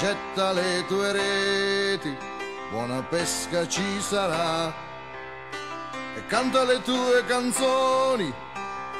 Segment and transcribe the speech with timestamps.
[0.00, 2.16] getta le tue reti,
[2.70, 4.72] buona pesca ci sarà.
[6.16, 8.32] E canta le tue canzoni,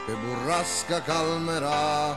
[0.05, 2.17] che burrasca calmerà.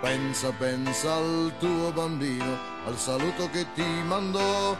[0.00, 4.74] Pensa, pensa al tuo bambino, al saluto che ti mandò.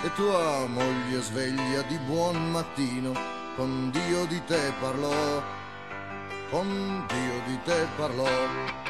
[0.00, 3.12] E tua moglie sveglia di buon mattino,
[3.56, 5.42] con Dio di te parlò,
[6.50, 8.83] con Dio di te parlò.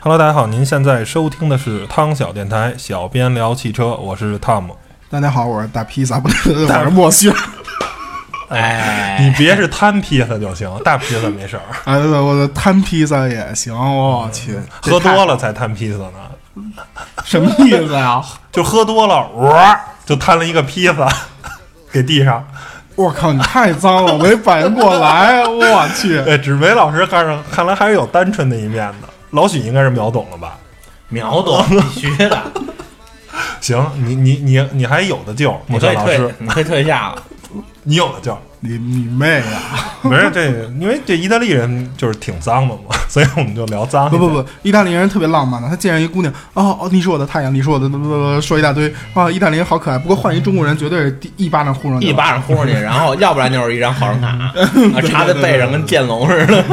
[0.00, 4.76] Hello，大家好，您现在收听的是汤小电台，小编聊汽车，我是汤姆。
[5.08, 7.32] 大家好，我是大披萨，不是，我是莫轩。
[8.48, 13.72] 哎，你别是摊披萨就行，大披萨没事儿， 哎，对，我的摊披萨也行。
[13.72, 16.64] 我去，喝多了才摊披萨呢，
[17.24, 18.20] 什么意思呀？
[18.50, 21.08] 就喝多了，哇，就摊了一个披萨
[21.92, 22.44] 给地上。
[22.94, 25.42] 我靠，你太脏了，我没反应过来。
[25.46, 30.58] 我去， 哎，纸媒老师看上看来还是有单纯的一面的，老许应该是秒懂了吧？
[31.08, 32.42] 秒懂 必须的，
[33.60, 37.22] 行，你你你你还有的救，你可以退莫轩老师，，你可以退下了。
[37.82, 38.36] 你有的救。
[38.64, 39.44] 你你妹呀！
[40.02, 40.46] 没事，这
[40.80, 44.08] 因为这意大利人就是挺脏的嘛， 所以我们就聊脏。
[44.08, 49.98] 不不不，意大利人特别浪漫的，他见着一姑娘，哦哦，你是我的太阳，你是我的，不不不，说一大堆啊，意大利人好可爱。
[49.98, 54.28] 不过换一中国人，绝对是一巴掌呼上去一巴掌呼上去，然后要不然就是一张好人卡，
[54.94, 56.64] 啊插在背上跟剑龙似的。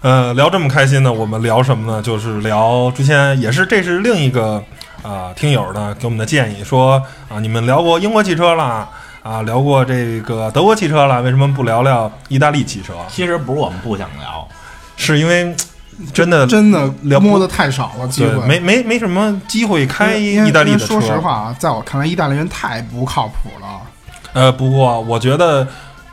[0.00, 2.02] 呃，聊这么开心呢，我们聊什么呢？
[2.02, 4.62] 就是聊之前也是，这是另一个
[5.02, 8.88] 啊、听友呢给我们的建议，说啊、你们聊过英国汽车了
[9.24, 12.92] 啊，聊过这个德国汽车了，为什么不聊聊意大利汽车？
[13.08, 14.46] 其实不是我们不想聊，
[14.98, 15.56] 是因为
[16.12, 20.86] 真的真的聊不摸的太少了，机会没没没什么机会开意大利的车。
[20.86, 23.80] 说实话啊，在我看来，意大利人太不靠谱了。
[24.34, 25.66] 呃，不过我觉得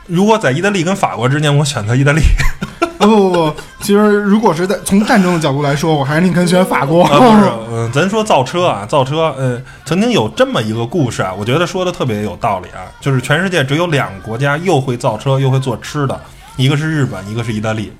[0.06, 2.22] 如果在意大利跟法国之间，我选择意大利。
[3.80, 7.04] 其实如果是在从战争的角度来说，我还是宁肯选法国。
[7.04, 16.20] 啊，不是， 嗯、咱说造车啊，造车，呃，曾经有这么一个故事啊，我觉得说的特别有道理啊，就是全世界只有两个国家又会造车又会做吃的，
[16.56, 17.92] 一个是日本，一个是意大利。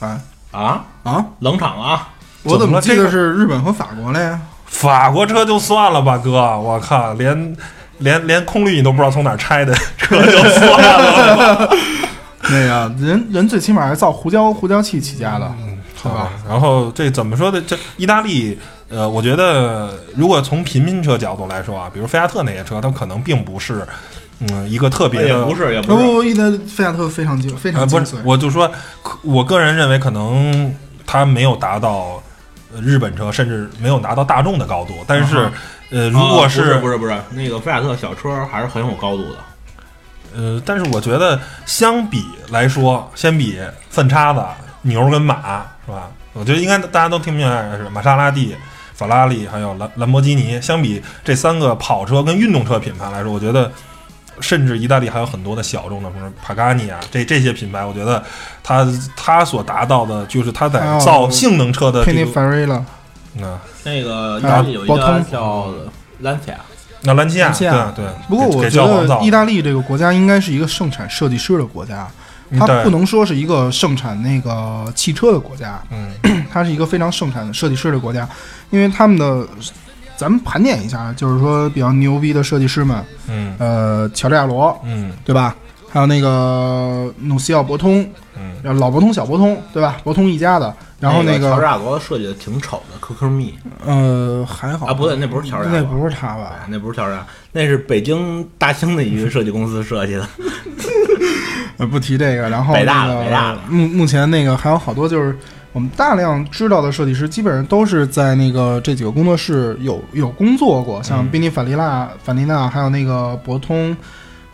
[0.00, 0.20] 啊
[0.52, 1.24] 啊，啊！
[1.40, 2.08] 冷场啊！
[2.42, 4.38] 我怎么记这个得是日本和法国嘞？
[4.66, 7.56] 法国车就算了吧，哥，我靠，连
[7.98, 11.68] 连连空滤你都不知道从哪儿拆的车就算了吧。
[12.50, 15.52] 那个人人最起码是造胡椒胡椒气起家的，
[15.94, 17.60] 好吧，然后这怎么说的？
[17.62, 18.56] 这意大利，
[18.88, 23.86] 呃，我觉得如果从平民车角度来说啊，比如菲亚特那些车，它可能并不是，
[24.40, 25.98] 嗯，一个特别的，也不是，也不是。
[25.98, 27.88] 不不不，意大利菲亚特非常精非呃，常。
[27.88, 28.70] 不是我就说，
[29.02, 30.72] 可我个人认为可能
[31.06, 32.22] 它没有达到
[32.72, 34.94] 呃日本车，甚至没有达到大众的高度。
[35.06, 35.50] 但是，
[35.90, 39.38] 呃，如果啊不是不是不是，那个菲亚特小车还是很有高度的。
[40.36, 43.58] 呃，但是我觉得相比来说，相比
[43.88, 44.44] 粪叉子、
[44.82, 46.10] 牛跟马，是吧？
[46.34, 48.54] 我觉得应该大家都听明白是玛莎拉蒂、
[48.94, 53.72] 法拉利还有兰兰博基尼，相比这三个跑车跟运动车品牌来说，我觉得。
[54.38, 58.22] 甚至意大利还有很多的小众的，什么帕加尼啊，这这些品牌，我觉得
[58.62, 58.86] 它
[59.16, 62.82] 它所达到的，就是它在造性能车的这个，Farilla，
[63.38, 65.72] 嗯，那个意大利有一个叫
[66.20, 66.58] 兰西亚，
[67.06, 68.04] 那兰奇亚，对对。
[68.28, 72.06] 不过我觉得意大利这个国家应该是一个盛产设计师的国家，
[72.58, 76.10] 它不能说是一个盛产那个汽车的国家，嗯。
[76.52, 78.28] 它是一个非常盛产设计师的国家，
[78.70, 79.46] 因为他们的，
[80.16, 83.54] 咱们盘点一下，就是说比较牛逼的设计师们，嗯。
[83.58, 85.12] 呃，乔治亚罗，嗯。
[85.24, 85.54] 对吧？
[85.96, 89.96] 还有那个努西奥博通，嗯，然后老博通、小博通，对吧？
[90.04, 94.84] 博通一家的，然后那个个乔治亚罗设计的挺丑的，QQ 蜜呃还好。
[94.84, 96.52] 啊，不对，那不是乔治亚，那不是他吧？
[96.60, 100.28] 哎那不是乔治亚，那是北京大兴的一个设计公司设计的。
[101.78, 103.60] 呃，不提这个，然后北大那个的北大的。
[103.70, 105.34] 目目前那个还有好多就是
[105.72, 111.30] 我们大量知道的设计师，基本上都是在那个这几个工作室有有工作过，像嗯。
[111.30, 113.96] 宾尼法利纳、法利纳，还有那个博通，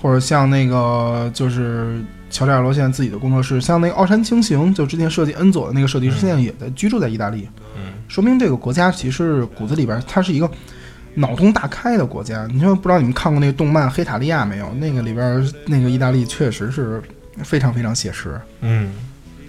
[0.03, 10.51] 或者像那个就是乔治亚罗现在自己的工作室，像那个奥山清行，就之前设计恩佐的那个设计师，现在也在居住在意大利，嗯，说明这个国家其实骨子里边它是一个。
[11.15, 14.73] 脑洞大开的国家，你说不知道你们看过那个动漫《黑塔利亚》没有？
[14.81, 17.03] 那个里边那个意大利确实是
[17.45, 18.41] 非常非常写实。
[18.63, 18.91] 嗯，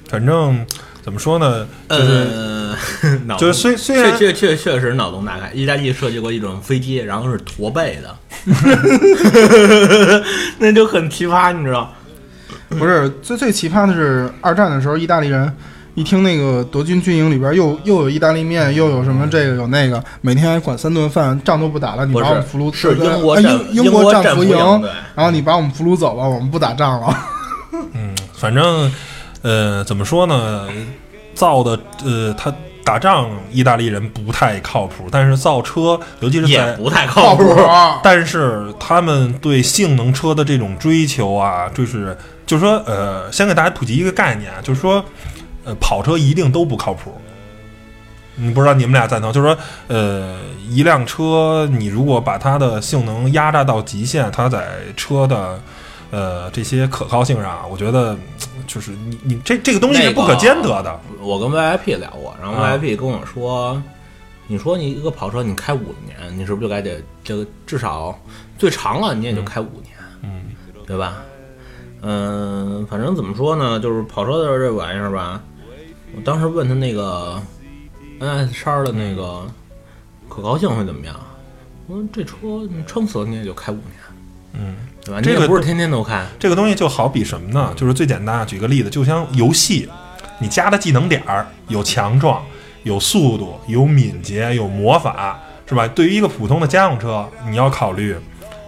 [0.10, 0.60] 反正
[1.04, 2.76] 怎么说呢，就是、呃，
[3.26, 5.52] 脑就是虽虽然确确确确实脑洞大开。
[5.54, 8.16] 意大利设计过一种飞机，然后是驼背的，
[10.60, 11.94] 那就很奇葩，你知道？
[12.70, 15.52] 不是最最奇葩的是，二战的时候，意大利人
[15.94, 27.16] 一听那个德军军营里边又又有意大利面，又有什么这个有那个，每天还管三顿饭，仗都不打了，你把我们俘虏是呃英国战呃英英国战俘俘营，对，然后你把我们俘虏走了，我们不打仗了。
[27.94, 28.92] 嗯，反正
[29.44, 30.68] 呃，怎么说呢，
[31.36, 32.52] 造的呃，他
[32.84, 37.44] 打仗意大利人不太靠谱，但是造车，尤其是也在不太靠谱，
[38.04, 45.04] 但是他们对性能车的这种追求啊，就是就是说，呃，先给大家普及一个概念啊，就是说，
[45.64, 47.14] 呃，跑车一定都不靠谱。
[48.36, 49.32] 你不知道你们俩赞同？
[49.32, 49.58] 就是说，
[49.88, 55.60] 呃，一辆车你如果把它的性能压榨到极限，它在车的
[56.12, 58.18] 呃这些可靠性上啊，我觉得
[58.68, 61.00] 就是你你这这个东西是不可兼得的。
[61.20, 63.82] 我跟 VIP 聊过，然后啊 VIP 跟我说，
[64.48, 68.18] 你说你一个跑车你开五年，你是不是就该得这个至少
[68.58, 70.44] 最长了你也就开五年，嗯，
[70.86, 71.22] 对吧？
[72.02, 75.42] 嗯，反正怎么说呢，就是跑车的这玩意儿吧，
[76.16, 77.42] 我当时问他那个
[78.20, 79.48] NS 叉的那个
[80.28, 81.16] 可靠性会怎么样？
[81.88, 82.36] 我说这车
[82.70, 83.96] 你撑死了你也就开五年，
[84.54, 85.22] 嗯，对吧？
[85.22, 87.74] 这个不是天天都看，这个东西就好比什么呢？
[87.76, 89.90] 就是最简单啊，举个例子，就像游戏，
[90.40, 92.42] 你加的技能点儿有强壮、
[92.84, 95.88] 有速度、有敏捷、有魔法，是吧？
[95.90, 98.16] 对于一个普通的家用车，你要考虑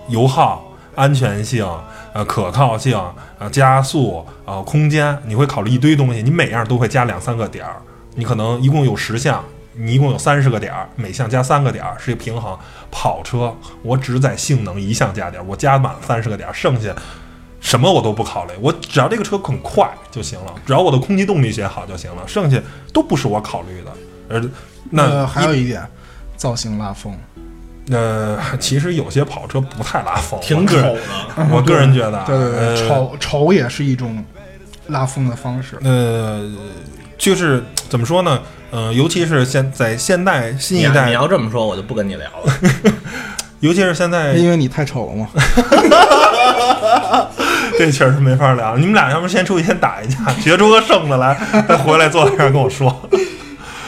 [0.10, 1.66] 油耗、安全性、
[2.14, 3.02] 呃可靠性、
[3.40, 7.82] 呃加速、呃空间，你会考虑一堆东西，你每样都会加两三个点儿，
[8.16, 9.44] 你可能一共有十项。
[9.78, 12.58] 你一共有三十个点儿，每项加三个点儿是一个平衡。
[12.92, 16.96] 跑车我只在性能一项加点儿，我加满三十个点儿，剩下
[17.60, 22.58] 什么我都不考虑，我只要这个车很快就行了，只要我的空气动力学好就行了，剩下
[22.94, 23.92] 都不是我考虑的。
[24.30, 24.44] 而
[24.92, 25.86] 那呃还有一点，
[26.38, 27.18] 造型拉风。
[27.92, 31.52] 呃，其实有些跑车不太拉风，挺丑我个人的。
[31.56, 34.26] 我个人觉得啊，对对对，呃丑丑也是一种
[34.88, 35.78] 拉风的方式。
[35.84, 36.52] 呃，
[37.18, 38.42] 就是怎么说呢？
[38.72, 42.54] 呃，尤其是现在现代新一代你要这么说，我就不跟你聊了。
[43.62, 45.28] 尤其是现在因为你太丑了嘛。
[47.78, 48.78] 这确实没法聊。
[48.78, 53.10] 你们俩要不先出去先打一架，决出个胜的来，再回来坐在这儿跟我说。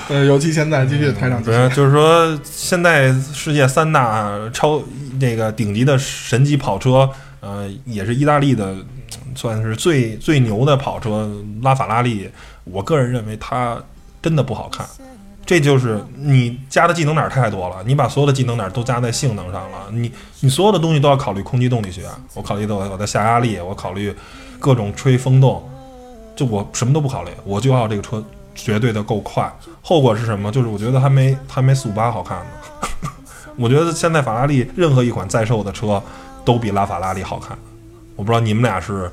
[0.09, 1.57] 呃，尤其现在继续台长继续。
[1.57, 4.81] 不是，就是说，现在世界三大超
[5.19, 7.09] 那个顶级的神级跑车，
[7.39, 8.75] 呃，也是意大利的，
[9.35, 11.30] 算是最最牛的跑车
[11.62, 12.30] 拉法拉利。
[12.63, 13.77] 我个人认为它
[14.21, 14.85] 真的不好看。
[15.45, 20.11] 这就是你加的技能点太多了，你把所有的技能点都加在性能上了，你
[20.41, 24.13] 你所有的东西都要考虑空气动力学，我考虑的我我的下压力，我考虑
[24.59, 25.63] 各种吹风洞，
[26.35, 28.21] 就我什么都不考虑，我就要这个车
[28.53, 29.49] 绝对的够快。
[29.81, 30.51] 后果是什么？
[30.51, 33.09] 就是我觉得还没还没速八好看呢。
[33.55, 36.03] 我觉得现在法拉利任何一款在售的车
[36.43, 37.57] 都比拉法拉利好看。
[38.17, 39.09] 我不知道你们俩是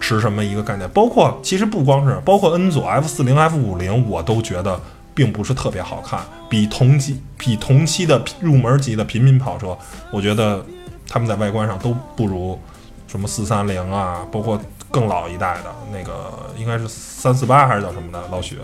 [0.00, 0.88] 持什么一个概念？
[0.90, 4.80] 包括其实不光是，包括 N 组 F 四零、F 五零，我都觉得
[5.14, 6.20] 并不是特别好看。
[6.48, 9.76] 比同级比同期的入门级的平民跑车，
[10.10, 10.64] 我觉得
[11.08, 12.58] 他们在外观上都不如
[13.06, 14.60] 什么四三零啊，包括
[14.90, 18.58] 更老一代的那个应该是三四八还是叫什么的老许，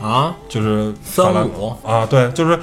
[0.00, 2.58] 啊，就是法拉35啊，对，就是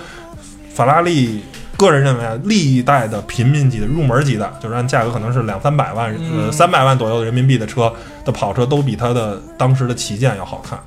[0.74, 1.44] 法拉利。
[1.82, 7.92] 个人认为啊，历代的平民级的、入门级的，就是按价格可能是两三百万、呃三百万左右的人民币的车
[8.24, 10.80] 的跑车，都比它的当时的旗舰要好看。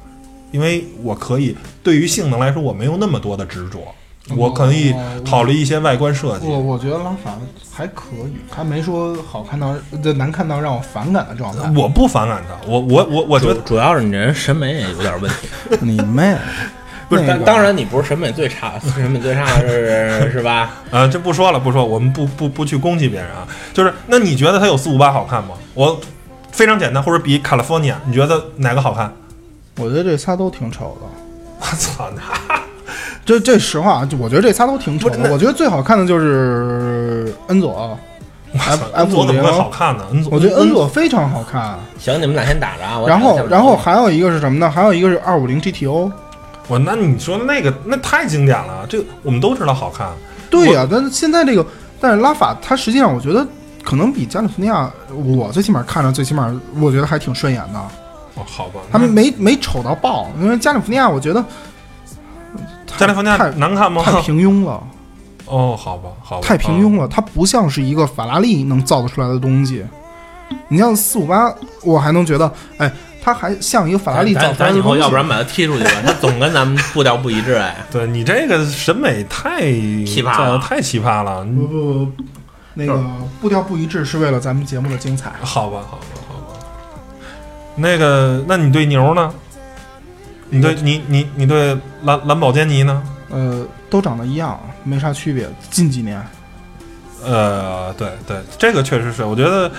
[0.52, 3.92] 因为我可以对于性能来说，我没有那么多的执着，
[4.36, 6.46] 我可以哦考虑一些外观设计。
[6.46, 7.36] 我我觉得拉法
[7.72, 11.68] 还可以，还没说好看到这难看到让我反感的状态。
[11.76, 15.48] 我不反感它，我我我我觉得主主要是你人审美也有点问题。
[15.82, 16.36] 你妹！
[17.08, 20.70] 不是，那个当当然你不是审美最差， 审美最差的是 是吧？
[20.90, 23.46] 呃，这不说了，不说，我们不不不去攻击别人啊。
[23.72, 25.50] 就是，那你觉得它有四五八好看吗？
[25.74, 26.00] 我
[26.50, 29.12] 非常简单，或者比 California，你觉得哪个好看？
[29.76, 31.06] 我觉得这仨都挺丑的。
[31.60, 32.22] 我操，那
[33.24, 35.16] 这这实话我觉得这仨都挺丑的。
[35.16, 37.98] 不是那我觉得最好看的就是恩佐
[38.56, 39.42] ，F 恩 F 五零佐怎么。
[39.42, 40.04] 会好看呢？
[40.12, 41.78] 恩佐，我觉得恩佐非常好看。
[41.98, 42.98] 行，你们俩先打着啊。
[42.98, 44.70] 我然后打着然后还有一个是什么呢？
[44.70, 46.10] 还有一个是二五零 GTO。
[46.68, 50.08] 我那你说的那个那太经典了，这个我们都知道好看。
[50.50, 51.66] 对呀、但是现在这个，
[52.00, 53.46] 但是拉法它实际上我觉得
[53.82, 57.78] 可能比加利福尼亚，我最起码看着最起码我觉得还挺顺眼的。
[58.36, 61.44] 哦，好吧，他们没没丑到爆，因为加利福尼亚我觉得
[62.96, 64.02] 加利福尼亚太难看吗？
[64.04, 64.82] 太平庸了，
[65.46, 69.84] 哦，好吧，好吧，太平庸了，它不像是一个法拉利能造得出来的东西。
[70.68, 71.52] 你像四五八，
[71.82, 72.90] 我还能觉得，哎，
[73.24, 74.94] 它还像一个法拉利造咱咱以后。
[74.96, 77.74] 要不然把他踢出去吧，他总跟咱们步调不一致哎。
[77.90, 81.42] 对你这个审美太奇葩了太奇葩了。
[81.44, 82.12] 不不不，
[82.74, 83.02] 那个
[83.40, 85.32] 步调不一致是为了咱们节目的精彩。
[85.40, 86.58] 好吧，好吧，好吧。
[87.76, 89.32] 那个，那你对牛呢？
[90.50, 93.02] 你对你你你对蓝蓝宝坚尼呢？
[93.30, 95.48] 呃，都长得一样，没啥区别。
[95.70, 96.22] 近几年，
[97.24, 99.72] 呃，对对，这个确实是，我觉得，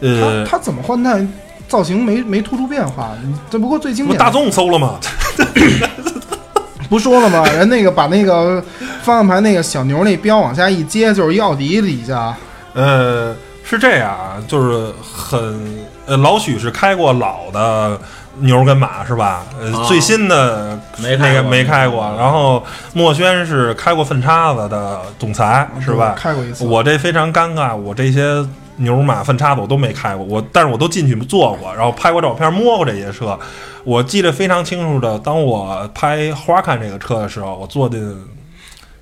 [0.00, 1.24] 呃他，他怎么换代
[1.68, 3.10] 造型没没突出变化？
[3.22, 4.98] 你这不过最经典的不大众搜了吗？
[6.88, 7.44] 不说了吗？
[7.52, 8.62] 人那个把那个
[9.02, 12.34] 方向盘那个小牛那标往下一接，就是一奥迪底下。
[12.72, 18.00] 呃，是这样啊，就是很呃，老许是开过老的
[18.38, 19.42] 牛跟马是吧？
[19.60, 22.14] 呃，啊最新的没开过那个没开过。
[22.18, 26.14] 然后墨轩是开过粪叉子的总裁是吧？
[26.16, 26.64] 开过一次。
[26.64, 28.42] 我这非常尴尬，我这些
[28.78, 33.38] 牛马粪叉子我都没开过，我但是我都进去坐过，然后拍过照片，摸过这些车。
[33.84, 38.16] 我记得非常清楚的，当我拍花看这个车的时候，我坐进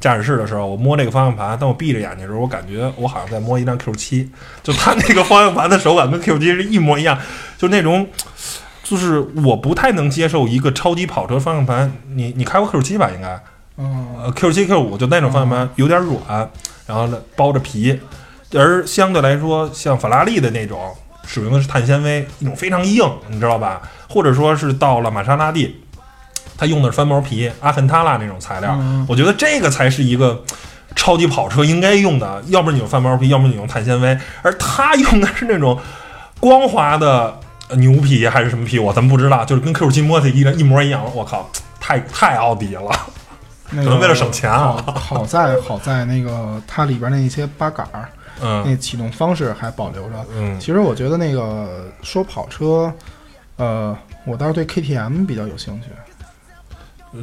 [0.00, 4.30] 驾驶室的时候，我摸这个方向盘，当我闭着眼睛的时候，我感觉我好像在摸一辆 Q 七，
[4.62, 7.18] 就它那个方向盘的手感跟 Q 七是一模一样，
[7.56, 8.06] 就那种。
[8.88, 13.10] 就是我不太能接受一个超级跑车方向盘，你你开过 Q 七吧？
[13.12, 13.36] 应该，
[13.78, 16.48] 嗯，呃，Q 七 Q 五就那种方向盘有点软，
[16.86, 17.98] 然后呢包着皮，
[18.54, 20.94] 而相对来说，像法拉利的那种
[21.26, 23.82] 使用的是碳纤维，一种非常硬，你知道吧？
[24.08, 25.82] 或者说是到了玛莎拉蒂，
[26.56, 30.42] 它用的是翻毛皮阿肯塔拉那种材料，嗯我觉得这个才是一个
[30.94, 35.78] 超级跑车应该用的，要不然你用翻毛皮，要不然你用碳纤维，而它 用的是那种
[36.38, 41.50] 光滑的呃牛皮还是什么皮，我咱们不知道，就是跟 Q 七摸起一一模一样，我靠，
[41.80, 42.90] 太太奥迪了。
[43.70, 48.08] 那个可能为了省钱啊好好在好在那个它里边那些八杆儿，
[48.42, 48.62] 嗯。
[48.66, 50.24] 那启动方式还保留着。
[50.36, 50.58] 嗯。
[50.60, 52.92] 其实我觉得那个说跑车，
[53.56, 55.88] 呃，我倒是对 KTM 比较有兴趣。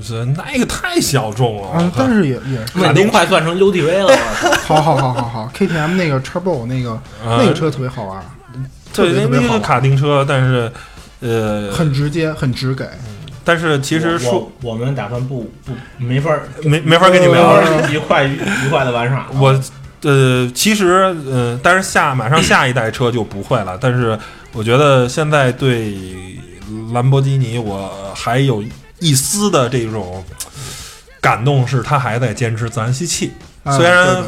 [0.01, 4.17] 是那个太小众了，啊，但是也也是，那都快算成 UTV 了，
[4.65, 8.19] 好好好好好，KTM 那个 Turbo 那个那个车特别好玩，
[8.91, 10.71] 特对那那个别特别好，卡丁车，但是
[11.19, 12.89] 呃，很直接，很直给。
[13.43, 19.27] 但是其实说我我们打算不不没法儿没没法跟你没聊法， 儿愉快愉愉快的玩耍。
[19.33, 19.53] 我
[20.03, 24.17] 呃，其实呃，但是下马上下一代车就不会了，但是
[24.51, 25.95] 我觉得现在对
[26.93, 28.63] 兰博基尼我还有
[28.99, 30.23] 一丝的这种
[31.21, 33.31] 感动，是它还在坚持自然吸气。
[33.63, 34.21] 啊虽然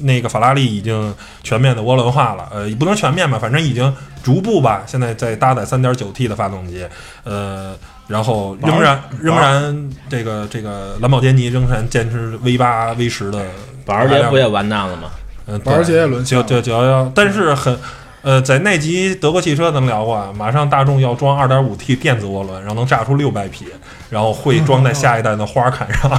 [0.00, 3.94] 那个法拉利已经全面的涡轮化了，呃，也不能全面吧，反正已经
[4.24, 6.84] 逐步吧，现在在搭载 3.9T 的发动机，
[7.22, 7.76] 呃，
[8.08, 13.46] 然后仍然仍然这个这个兰博基尼仍然坚持 V 八 V 十的
[13.86, 15.08] 保时捷不也完蛋了吗？
[15.46, 17.78] 嗯，保时捷也沦陷九九九幺幺，但是很，
[18.20, 23.66] 呃，在那集德国汽车咱们聊过啊，马上大众要装 2.5T 电子涡轮，然后能炸出600匹，
[24.10, 26.10] 然后会装在下一代的花坎上，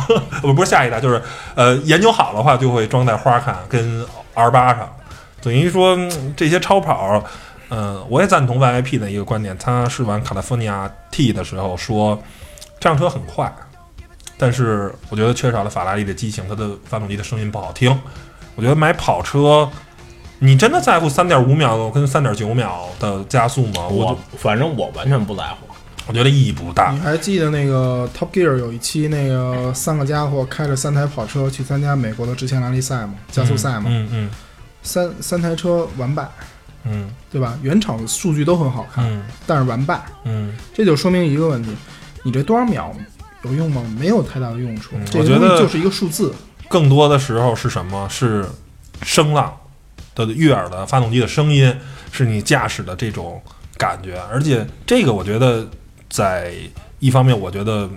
[0.41, 1.21] 不 不是下一代，就是
[1.55, 4.89] 呃研究好的话就会装在花坎跟 R 八上，
[5.41, 7.24] 等于说嗯这些超跑。
[7.69, 9.53] 嗯，我也赞同 YIP 的一个观点。
[9.57, 12.17] 他试完卡利福尼亚 T 的时候说，
[12.79, 13.53] 这辆车很快，
[14.38, 17.98] 但是我觉得缺少了法拉利的激情，它的发动机的声音不好听。
[18.56, 19.70] 我觉得买跑车，
[20.39, 23.88] 你真的在乎三点五秒跟三点九秒的加速吗？
[23.88, 25.67] 我我反正我完全不在乎。
[26.08, 27.00] 我觉得意义不大你。
[27.01, 34.29] 还记得那个 Top Gear 有一期那个三个家伙开着三台跑车去参加美国的之前拉力赛吗，加速赛吗，嗯嗯
[34.84, 36.25] 三三台车完败，
[36.86, 37.60] 嗯对吧？
[37.62, 41.75] 原厂数据都很好看，嗯但是完败，嗯这就说明一个问题：
[42.24, 42.96] 你这多少秒
[43.44, 43.84] 有用吗？
[44.00, 46.34] 没有太大的用处，嗯这个我觉得东西就是一个数字。
[46.67, 48.08] 更多的时候是什么？
[48.10, 48.46] 是
[49.03, 49.56] 声浪
[50.15, 51.74] 的悦耳的发动机的声音，
[52.12, 53.41] 是你驾驶的这种
[53.77, 54.20] 感觉。
[54.32, 55.67] 而且这个我觉得，
[56.10, 56.51] 在
[57.00, 57.88] 一方面，我觉得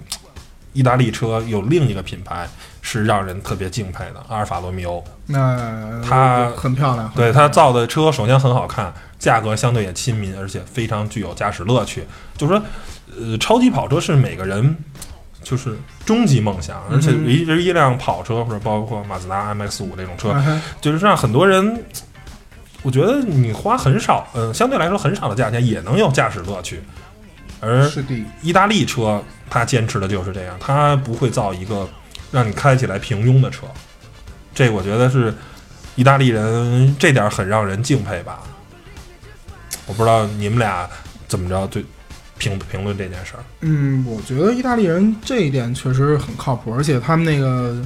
[0.72, 2.48] 意大利车有另一个品牌
[2.82, 5.02] 是让人特别敬佩的，阿尔法罗密欧。
[5.26, 12.04] 那它很漂亮，对它造的车首先很好看，价格相对也亲民，而且非常具有驾驶乐趣。
[12.36, 12.62] 就是说，
[13.18, 14.76] 呃，超级跑车是每个人
[15.42, 20.34] 就是终极梦想，而且一直一辆跑车或者包括马自达 MX 五这种车，
[20.80, 21.84] 就是让很多人，
[22.82, 26.82] 我觉得你花很少，嗯、相对来说很少的价钱也能有驾驶乐趣。
[27.60, 27.90] 而，
[28.42, 31.88] 意大利车，它坚持的就是这样，它不会造一个
[32.30, 33.66] 让你开起来平庸的车。
[34.54, 35.34] 这我觉得是
[35.94, 38.40] 意大利人这点很让人敬佩吧。
[39.86, 40.88] 我不知道你们俩
[41.28, 41.84] 怎么着对
[42.40, 43.44] 评评论这件事儿。
[43.60, 47.76] 嗯，我觉得意大利人这一点确实很靠谱，而且他们那个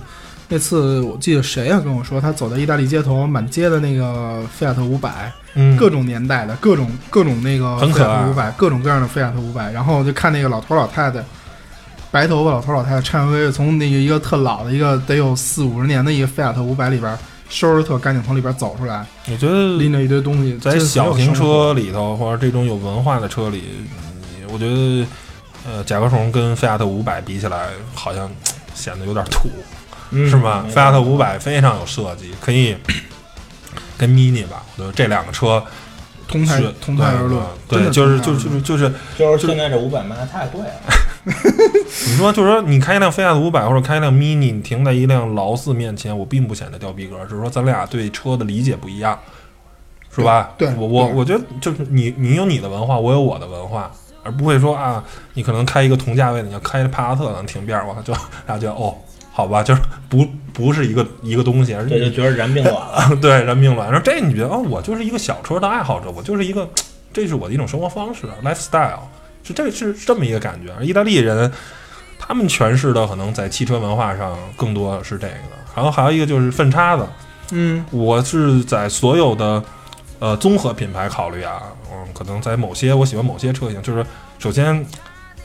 [0.49, 11.23] 那次我记得谁啊跟我说，他走在意大利街头，满街的那个菲亚特五百，嗯各种年代的各种各种那个菲很可爱亚特五百，各种各样的菲亚特五百，然后就看那个老头老太太。
[12.11, 17.19] 白头发老头老太太颤巍巍从那个一个特老的一个得有四五十年的一个菲亚特五百里边
[17.49, 23.65] 收拾特干净从里边走出来，我觉得拎着一堆东西，在小型车里头或者这种有文化的车里，
[24.14, 24.14] 你
[24.55, 25.05] 我觉得
[25.67, 28.31] 呃，甲壳虫跟菲亚特五百比起来，好像
[28.73, 29.49] 显得有点土，
[30.13, 30.65] 嗯是吗？
[30.71, 32.77] 菲亚特五百非常有设计，可以
[33.99, 35.65] 跟 Mini 吧，我觉得这两个车
[36.29, 40.71] 同台是同台而论，对，就是就是就是就是现在这五百卖的太贵了。
[41.25, 49.19] 你说，就是说，你开一辆菲亚特五百或者开一辆 Mini，你停在一辆劳斯面前，我并不显得掉逼格，只是说咱俩对车的理解不一样，
[50.15, 50.51] 是吧？
[50.59, 53.91] 对对我我我觉得就是你你有你的文化，我有我的文化，
[54.25, 55.05] 而不会说啊，
[55.35, 58.13] 你可能开一个同价位的，你要开帕萨特能停边儿，我就
[58.47, 58.97] 大家觉得哦，
[59.31, 63.17] 好吧，就是不不是一个一个东西，而这就觉得燃并卵了。
[63.23, 63.91] 对人命乱。
[63.91, 66.69] 然后这你觉得哦，我就是一个小车的爱好者，我就是一个，
[67.13, 69.01] 这是我的一种生活方式，lifestyle，
[69.43, 70.73] 是这是这么一个感觉。
[70.79, 71.53] 而意大利人
[72.19, 75.35] 他们诠释的可能在汽车文化上更多是这个。
[75.75, 77.07] 然后还有一个就是粪叉子，
[77.51, 79.63] 嗯，我是在所有的
[80.25, 84.03] 呃综合品牌考虑啊，嗯，可能在某些我喜欢某些车型，就是
[84.39, 84.83] 首先，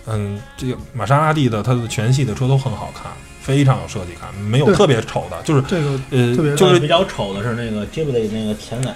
[0.08, 8.96] 嗯，这个玛莎拉蒂的它的全系的车都很好看，非常有设计感，没有特别丑的，就是这个呃特别就是比较丑的是那个 Ghibli 那个前脸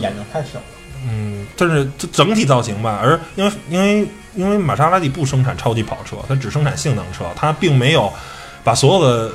[0.00, 0.64] 眼睛太小了。
[1.04, 8.12] 嗯，但是这整体造型吧，而因为因为因为玛莎拉蒂不生产超级跑车，它只生产性能车，它并没有
[8.62, 9.32] 把所有的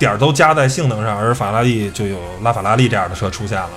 [0.00, 3.70] 点儿都加在性能上，而法拉利就有拉法拉利这样的车出现了，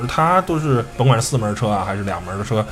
[0.00, 2.64] 而它都是甭管是四门车啊还是两门的车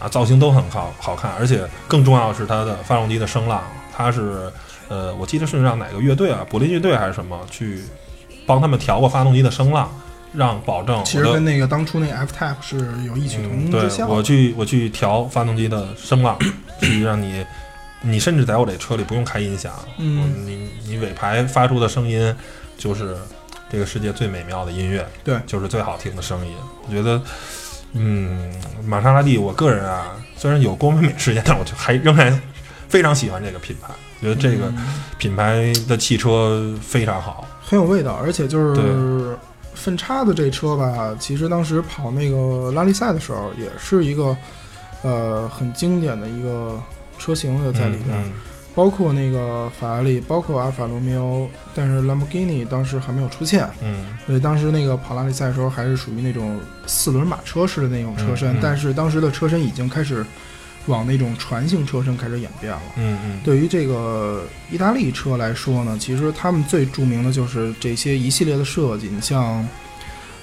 [0.00, 3.62] 啊，造型都很好好看，而且更重要的是它的发动机的声浪，
[3.96, 4.50] 它是
[4.88, 7.82] 呃，我记得是让哪个乐队啊，柏林乐队还是什么去
[8.46, 9.90] 帮他们调过发动机的声浪，
[10.34, 12.76] 让保证其实跟那个当初那 F Type 是
[13.06, 14.12] 有异曲同之效的。
[14.12, 16.36] 我去我去调发动机的声浪，
[16.80, 17.44] 去让你，
[18.02, 22.34] 你甚至在我这车里不用开音响，嗯，你你尾排发出的声音
[22.76, 23.16] 就是
[23.70, 25.38] 这个世界最美妙的音乐，对。
[25.46, 26.54] 就是最好听的声音。
[26.86, 27.20] 我觉得，
[27.92, 28.52] 嗯，
[28.84, 32.40] 玛莎拉蒂，我个人啊，虽然有光美美事件，但我就还仍然
[32.88, 33.88] 非常喜欢这个品牌，
[34.20, 35.02] 觉得这个嗯。
[35.18, 37.48] 品牌的汽车非常好。
[37.60, 38.84] 很有味道，而且就是对。
[39.74, 44.34] 粪叉子这车吧，其实当时跑那个拉力赛的时候，也是一个
[45.02, 46.80] 呃很经典的一个
[47.18, 48.32] 车型的在里边，嗯
[48.74, 60.26] 包括那个法拉利，包括阿尔法罗密欧，但是兰博基尼当时还没有出现，嗯所以当时那个跑拉力赛的时候还是属于那种四轮马车式的那种车身，嗯嗯但是当时的车身已经开始
[60.86, 62.82] 往那种船型车身开始演变了。
[62.96, 69.08] 嗯嗯，对于这个意大利车来说呢，其实他们最著名的就是这些一系列的设计。
[69.08, 69.66] 你像，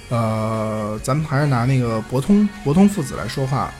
[0.08, 3.72] 呃，咱们还是拿那个博通博通父子来说话。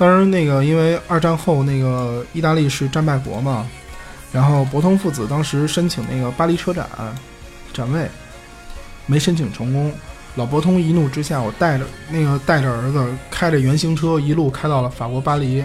[0.00, 3.66] 当然那个因为二战后那个意大利是战败国嘛，
[4.32, 6.88] 然后博通父子当时申请那个巴黎车展
[7.74, 8.08] 展位，
[9.04, 9.92] 没申请成功。
[10.36, 15.62] 老博通一怒之下，我带着那个带着儿子开着原型车一路开到了法国巴黎，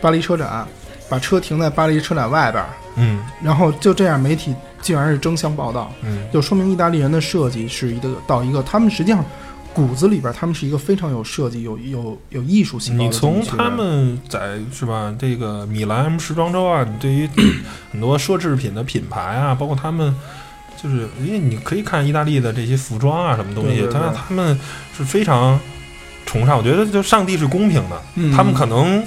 [0.00, 0.66] 巴黎车展，
[1.08, 4.52] 把车停在巴黎车展外边儿，嗯然后就这样媒体
[4.82, 9.24] 竟然是争相报道，嗯就说明意大利人的设计是一个到一个他们实际上
[9.72, 13.40] 骨子里边他们是一个非常有设计、有有有艺术细胞你从。
[13.44, 17.28] 他们在是吧这个米兰时装周啊，你对于
[17.92, 20.12] 很多奢侈品的品牌啊，包括他们，
[20.82, 24.58] 就是因为你可以看意大利的这些服装啊，什么东西，他他们
[24.96, 25.58] 是非常
[26.26, 26.58] 崇尚。
[26.58, 29.02] 我觉得就上帝是公平的，嗯他们可能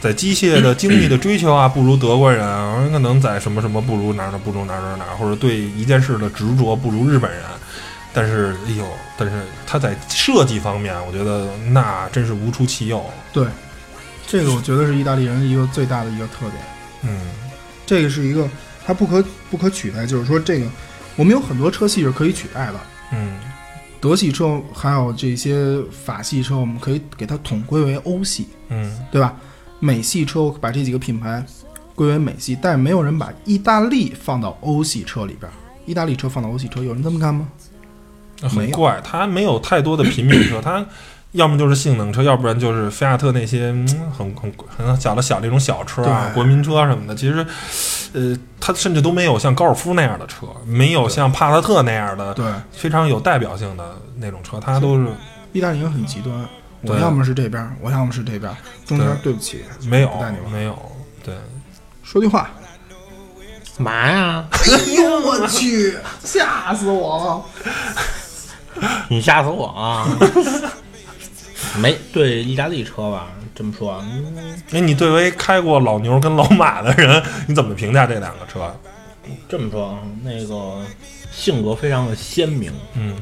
[0.00, 7.42] 在机械的精密的追求啊，不如德国人啊，可能在什么什么不如哪儿哪儿不如哪儿哪儿哪儿，或者对一件事的执着不如日本人。
[8.12, 13.02] 但是，哎呦，但是他在设计方面，我觉得那真是无出其右。
[13.32, 13.46] 对，
[14.26, 16.62] 这个我觉得是意大利人一个最大的一个特点。
[17.04, 17.20] 嗯
[17.84, 18.48] 这个是一个
[18.86, 20.66] 它不可不可取代，就是说这个
[21.16, 22.74] 我们有很多车系是可以取代的，
[23.12, 23.38] 嗯
[24.00, 29.34] 德系车还有这些法系车，我们可以给它统归为欧系，嗯对吧？
[29.80, 31.44] 美系车我把这几个品牌
[31.94, 35.54] 归为美系，但没有人把意大利放到欧系车里边儿。
[35.84, 37.48] 意大利车放到欧系车，有人这么干吗？
[38.48, 40.84] 很怪，它没有太多的平民车， 它
[41.32, 47.14] 要么就是性能车，要不然就是菲亚特那些嗯很很很小的小那种小车啊，对国民车什么的。
[47.14, 47.46] 其实，
[48.12, 55.06] 呃，它甚至都没有像高尔夫那样的车，没有像帕萨特那样的对，非常有代表性的那种车，它都是
[55.52, 56.46] 意大利人很极端，
[56.82, 60.76] 我要么是这边儿，我要么是这边儿，中间对不起，没有不带你玩没有
[61.24, 61.34] 对。
[62.02, 62.50] 说句话。
[63.78, 64.44] 嘛呀？
[64.52, 67.42] 哎呦我去，吓死我了！
[69.08, 70.08] 你吓死我啊！
[71.80, 73.28] 没对意大利车吧？
[73.54, 78.74] 这么说，嗯哎，你作为开过老牛跟老马的人，你怎么评价这两个车？
[79.48, 80.80] 这么说啊，那个
[81.30, 83.14] 性格非常的鲜明，嗯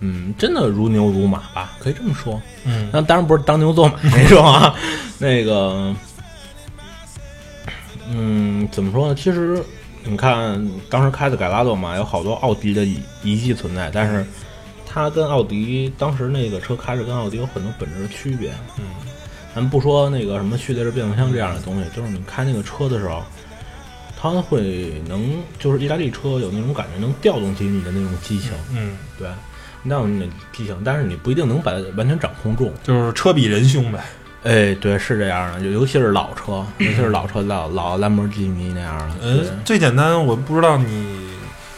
[0.00, 2.40] 嗯，真的如牛如马吧，可以这么说。
[2.64, 4.74] 嗯那当然不是当牛做马那种啊，
[5.18, 5.94] 那个
[8.10, 9.14] 嗯，怎么说呢？
[9.14, 9.62] 其实
[10.04, 14.26] 你看，当时开的改拉多嘛，有好多奥迪的遗遗迹存在，但是
[14.96, 18.50] 它跟奥迪当时那个车开着跟奥迪有很多本质的区别。
[18.78, 18.84] 嗯，
[19.54, 23.22] 咱不说那个什么序列式变速箱这样的东西，就是你开那个车的时候，
[24.18, 29.28] 它会能就是意大利车有那种感觉，能调动起你的那种激情，嗯，对，
[29.84, 32.72] 调动你的激情，但是你不一定能把它完全掌控住。
[32.82, 34.02] 就是车比人凶呗。
[34.44, 39.14] 哎，对，是这样的，尤尤其是老车，尤其是老车老老兰博基尼那样的。
[39.20, 41.25] 嗯，最简单，我不知道你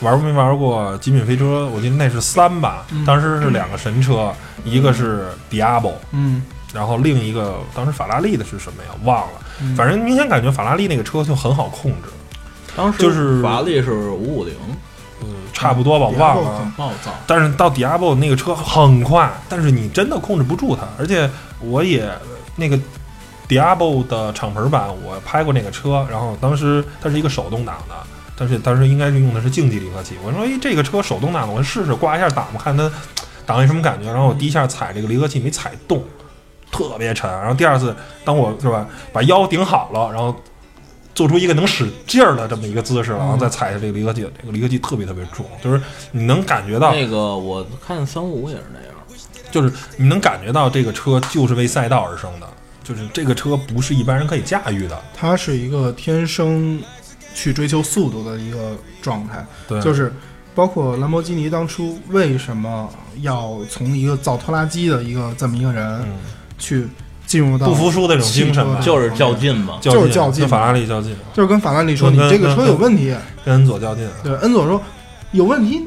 [0.00, 4.32] 玩没玩过《极品飞车》，我记得那是三吧，当时是两个神车，
[4.64, 8.90] 一个是 Diablo，嗯，然后另一个当时法拉利的是什么呀？
[9.04, 9.74] 忘了，嗯。
[9.74, 12.08] 反正明显感觉法拉利那个车就很好控制，
[12.76, 14.54] 当时就是法拉利是五五零，
[15.22, 16.58] 嗯，差不多吧，我忘了。
[16.58, 16.70] 很。
[16.72, 17.12] 暴躁。
[17.26, 21.28] 但是到 Diablo 那个车很快，但是你真的控制不住它，而且
[21.60, 22.08] 我也
[22.54, 22.78] 那个
[23.48, 27.94] Diablo 的敞篷版我拍过那个车，然后当时它是一个手动挡的，
[28.38, 30.14] 但是当时应该是用的是竞技离合器。
[30.24, 32.90] 我说，哎，这个车手动挡的，我试试刮一下档吧，看它
[33.44, 34.06] 档位什么感觉。
[34.06, 36.04] 然后我第一下踩这个离合器没踩动，
[36.70, 37.28] 特别沉。
[37.30, 40.34] 然后第二次，当我是吧把腰顶好了，然后
[41.14, 45.80] 做出一个能使劲儿的这么一个姿势了，然后再踩下这个离合器，这个离合器特别特别重，就是
[46.12, 48.88] 你能感觉到，那个我看三五也是那样。
[49.50, 52.46] 就是你能感觉到这个车就是为赛道而生的，
[52.84, 55.02] 就是这个车不是一般人可以驾驭的。
[55.16, 56.78] 它是一个天生
[57.38, 60.12] 去追求速度的一个状态，对，就是
[60.56, 66.16] 包括兰博基尼当初为什么要从一个造拖拉机的一个这么一个人嗯，
[66.58, 66.88] 去
[67.28, 68.80] 进入到不服输的那种精神吧。
[68.80, 69.78] 就是较劲嘛。
[69.80, 70.40] 较劲就是较劲。
[70.40, 74.04] 跟法拉利较劲，就是跟法拉利说你这个车有问题，跟恩佐较劲。
[74.24, 74.82] 对，恩佐说
[75.30, 75.80] 有问题，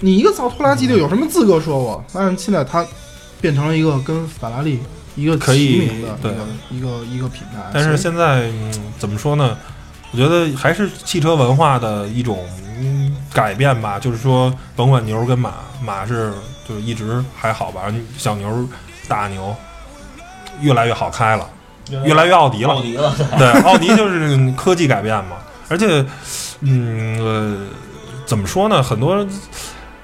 [0.00, 2.02] 你一个造拖拉机的有什么资格说我？
[2.14, 2.82] 但是现在他
[3.42, 4.80] 变成了一个跟法拉利
[5.16, 6.38] 一个可以齐名的一对个
[6.70, 9.58] 一个一个品牌，但是现在、嗯、怎么说呢？
[10.12, 12.44] 我觉得还是汽车文化的一种、
[12.80, 13.98] 嗯、改变吧。
[13.98, 16.32] 就是说，甭管牛跟马，马是
[16.68, 17.82] 就是一直还好吧，
[18.16, 18.68] 小牛、
[19.08, 19.54] 大牛
[20.60, 21.48] 越来越好开了，
[22.04, 22.74] 越来越奥迪了。
[22.74, 25.36] 奥迪了， 对，奥迪就是科技改变嘛，
[25.68, 26.04] 而且，
[26.60, 27.56] 嗯，呃，
[28.26, 28.82] 怎么说呢？
[28.82, 29.26] 很多，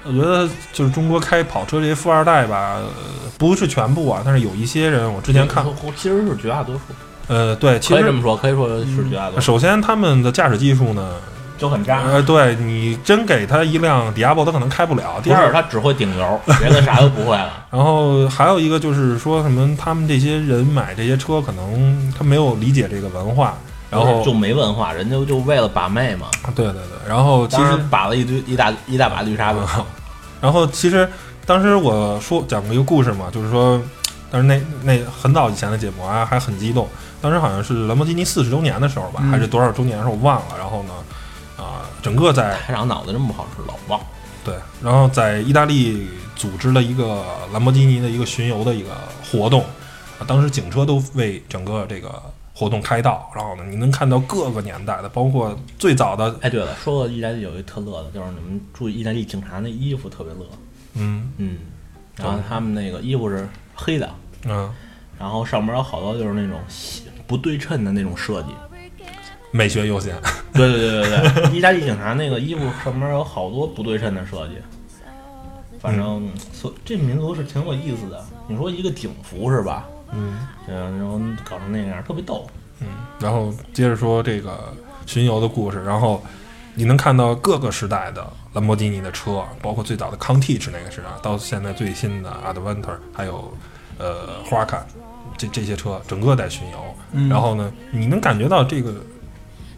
[0.03, 2.89] 我觉得就是中国开跑车这些富二代吧，呃
[3.37, 5.63] 不是全部啊，但是有一些人，我之前看，
[5.95, 6.81] 其实是绝大多数，
[7.29, 11.13] 呃，对，其实可以这么说，可以说是绝大多数，首先他们的驾驶技术呢，
[11.59, 12.01] 就很渣。
[12.01, 15.21] 呃，对你真给他一辆 Diablo，他可能开不了。
[15.23, 17.51] 第二不是，，他只会顶油，别的啥都不会了。
[17.69, 23.55] 然后还有一个就是说什么，他们这些人买这些车，可能他没有理解这个文化，
[23.91, 26.25] 然后就没文化，人家就为了把妹嘛。
[26.55, 29.59] 对对对，然后其实把了一堆一大一大把绿茶婊。
[30.41, 31.07] 然后其实
[31.45, 33.79] 当时我说讲过一个故事嘛，就是说，
[34.31, 36.87] 但是那那很早以前的节目啊，还很激动。
[37.21, 40.57] 当时好像是兰博基尼四十周年的时候吧，嗯还是多少周年的时候我忘了。
[40.57, 40.93] 然后呢，
[41.57, 43.99] 啊、整个在台长脑子真不好使，老忘。
[44.43, 48.89] 对，然后在意大利组织了一个兰博基尼的一个巡游的一个
[49.29, 49.61] 活动，
[50.17, 52.09] 啊，当时警车都为整个这个
[52.55, 53.29] 活动开道。
[53.35, 60.45] 然后呢，你能看到各个年代的，包括最早的，哎，对了，说到意大利有一特乐的，就是你们注意意大利警察那衣服特别乐，
[60.95, 61.57] 嗯嗯，
[62.15, 64.09] 然后他们那个衣服是黑的，
[64.45, 64.73] 嗯，
[65.19, 66.57] 然后上面有好多就是那种
[67.29, 68.49] 不对称的那种设计。
[69.51, 70.13] 美学优先。
[70.51, 74.55] 对对对对对，意大利警察那个衣服上面有好多不对称的设计。
[75.79, 78.25] 反正所这民族是挺有意思的。
[78.47, 79.87] 你说一个警服是吧？
[80.11, 82.47] 嗯嗯，然后搞成那样，特别逗。
[82.79, 82.87] 嗯，
[83.19, 84.73] 然后接着说这个
[85.05, 86.23] 巡游的故事，然后
[86.73, 93.53] 你能看到各个时代的兰博基尼的车，包括最早的康 T 是那个时代，到现在最新的 Adventure，还有
[93.97, 94.85] 呃花卡
[95.39, 96.77] 这这些车，整个在巡游。
[97.13, 98.93] 嗯然后呢，你能感觉到这个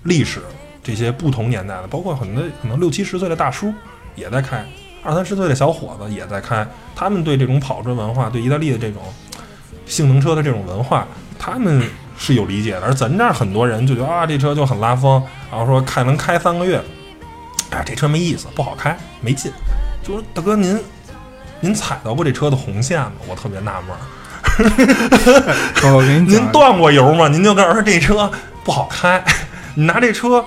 [0.04, 0.42] 历史，
[0.84, 3.74] 这些不同年代的，包括很多可能六七十岁的大叔
[4.16, 4.66] 也在开，
[5.04, 9.02] 二三十岁的小伙子也在开，他们对这种跑车文化，对意大利的这种
[9.86, 11.08] 性能车的这种文化，
[11.40, 12.82] 他们是有理解的。
[12.82, 16.82] 而咱这儿很多人就觉得啊，这车就很拉风，然后说开能开三个月，
[17.70, 19.52] 哎，这车没意思，不好开，没劲。
[20.04, 20.78] 就说大哥您
[21.62, 23.14] 您踩到过这车的红线吗？
[23.28, 24.00] 我特别纳闷儿。
[25.84, 27.28] 我给你讲，您断过油吗？
[27.28, 28.32] 您就告诉说这车
[28.64, 29.24] 不好开，
[29.76, 30.44] 你拿这车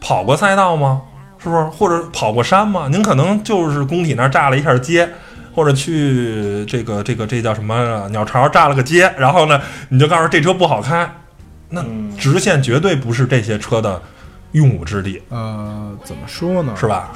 [0.00, 1.02] 跑过赛道吗？
[1.38, 1.64] 是不是？
[1.64, 2.88] 或者跑过山吗？
[2.90, 5.08] 您可能就是工体那儿炸了一下街，
[5.54, 11.10] 或者去这个这个这叫什么鸟巢炸了个街，然后呢，你就告诉这车不好开，
[11.68, 14.00] 那嗯直线绝对不是这些车的
[14.52, 16.74] 用武之地，呃，怎么说呢？
[16.76, 17.12] 是吧？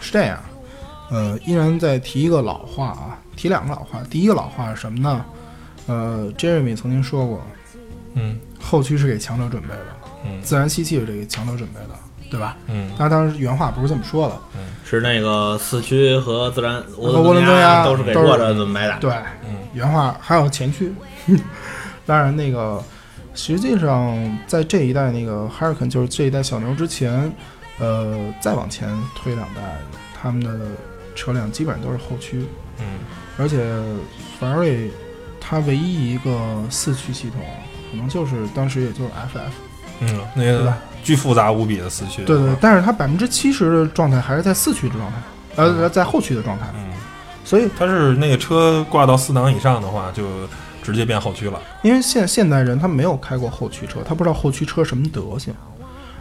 [0.00, 0.38] 是这样，
[1.10, 4.00] 呃，依然再提一个老话啊，提两个老话。
[4.10, 5.24] 第一个老话是什么呢？
[5.86, 7.42] 呃，Jeremy 曾经说过，
[8.14, 9.86] 嗯后驱是给强者准备的。
[10.24, 11.98] 嗯自然吸气是这个强者准备的，
[12.30, 12.56] 对吧？
[12.68, 14.38] 嗯他当时原话不是这么说的，
[14.84, 18.96] 是那个四驱和自然和涡轮增压都是给都是弱者准备的。
[19.00, 19.12] 对，
[19.48, 20.92] 嗯原话还有前驱。
[22.06, 22.82] 当然，那个
[23.34, 27.32] 实际上在这一代那个 Hurricane 就是这一代小牛之前，
[27.78, 29.78] 呃，再往前推两代，
[30.20, 30.66] 他们的
[31.14, 32.44] 车辆基本上都是后驱，
[32.78, 32.84] 嗯
[33.38, 33.64] 而且
[34.38, 34.90] 法拉瑞
[35.42, 37.40] 它唯一一个四驱系统，
[37.90, 39.50] 可能就是当时也就是 FF，
[40.00, 45.16] 嗯，那个巨复杂无比的四驱，对对，但是它百分之七十的状态还是在四驱的状态，
[45.56, 46.92] 呃，在后驱的状态，嗯，
[47.44, 50.24] 所以它是那个车挂到四档以上的话，就
[50.82, 51.60] 直接变后驱了。
[51.82, 55.52] 因为现现代人他没有开过后驱车，他不知道后驱车什么德行，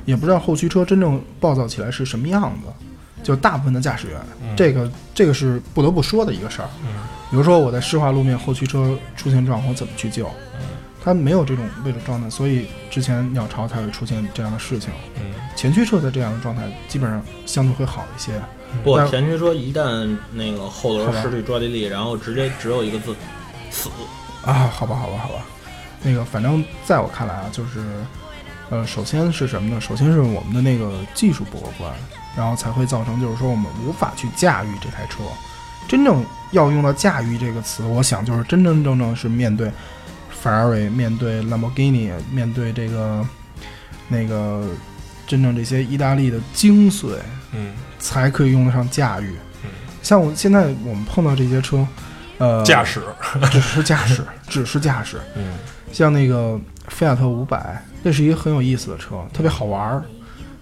[0.06, 2.72] 也不知道后驱车真正暴躁起来是什么样子。
[3.24, 6.70] 就大部分的驾驶员，嗯这个这个是不得不说的一个事儿。
[6.84, 6.90] 嗯
[7.30, 10.30] 比如说我在湿滑路面后驱车出现状况，我怎么去救？
[11.04, 14.92] 他没有这种这种状态，所以之前鸟巢才会出现这样的事情。
[15.16, 18.32] 嗯前驱车的这样的状态，基本上相对会好一些。
[18.84, 23.14] 不但，前驱车一旦那个后轮失去抓地力，然后直接只有一个字
[23.70, 23.90] 死。
[24.46, 25.46] 啊，好吧，好吧，好吧，
[26.02, 27.84] 那个反正在我看来啊，就是，
[28.70, 29.80] 呃，首先是什么呢？
[29.82, 31.94] 首先是我们的那个技术不过关，
[32.36, 35.24] 然后才会造成就是说我们无法去驾驭这台车。
[35.88, 39.72] 真正要用到驾驭这个词，我想就是真真正正是面对
[40.42, 43.26] Ferrari、面对 Lamborghini、面对这个
[44.08, 44.66] 那个
[45.28, 47.16] 真正这些意大利的精髓，
[47.52, 49.70] 嗯，才可以用得上驾驭嗯。
[50.02, 51.86] 像我现在我们碰到这些车，
[52.38, 53.02] 呃，驾驶，
[53.52, 55.20] 只是驾驶， 只是驾驶。
[55.36, 55.54] 嗯
[55.92, 60.04] 像那个菲亚特五百，那是一个很有意思的车，特别好玩儿。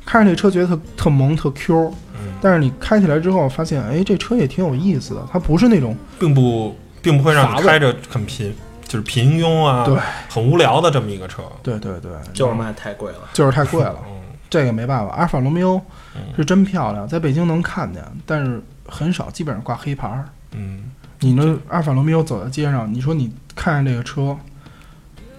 [0.09, 5.21] 看着这车觉得特特萌特 Q，嗯，但是你开起来之后发现，哎，这车也挺有意思的。
[5.31, 8.51] 它不是那种并不并不会让你开着很平，
[8.87, 9.95] 就是平庸啊，对
[10.27, 11.43] 很无聊的这么一个车。
[11.61, 13.19] 对对对，就是卖太贵了。
[13.33, 14.15] 就是太贵了，嗯
[14.49, 15.13] 这个没办法。
[15.13, 15.79] 阿尔法罗密欧
[16.15, 20.25] 嗯是真漂亮，在北京能看见，但是很少，基本上挂黑牌儿。
[20.53, 20.85] 嗯，
[21.19, 24.35] 你那阿尔法罗密欧走在街上，你说你看着这个车，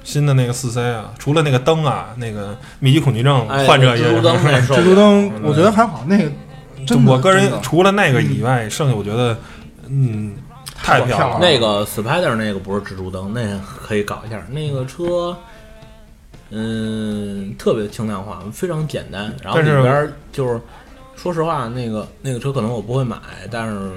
[0.03, 6.25] 新的那个四 C 啊，除了那个灯啊，那个密集恐惧症哎，患者也蜘蛛灯那受蜘蛛灯嗯我觉得还好，那个
[6.87, 9.37] 就真的我个人除了那个以外，剩下我觉得，
[9.89, 10.35] 嗯，
[10.75, 11.39] 太漂亮了。
[11.41, 14.43] 那个 Spider 那个不是蜘蛛灯，那个可以搞一下。
[14.51, 15.37] 那个车，
[16.51, 19.33] 嗯，特别轻量化，非常简单。
[19.43, 20.61] 然后但是里边儿就是，
[21.15, 23.17] 说实话，那个那个车可能我不会买，
[23.51, 23.91] 但是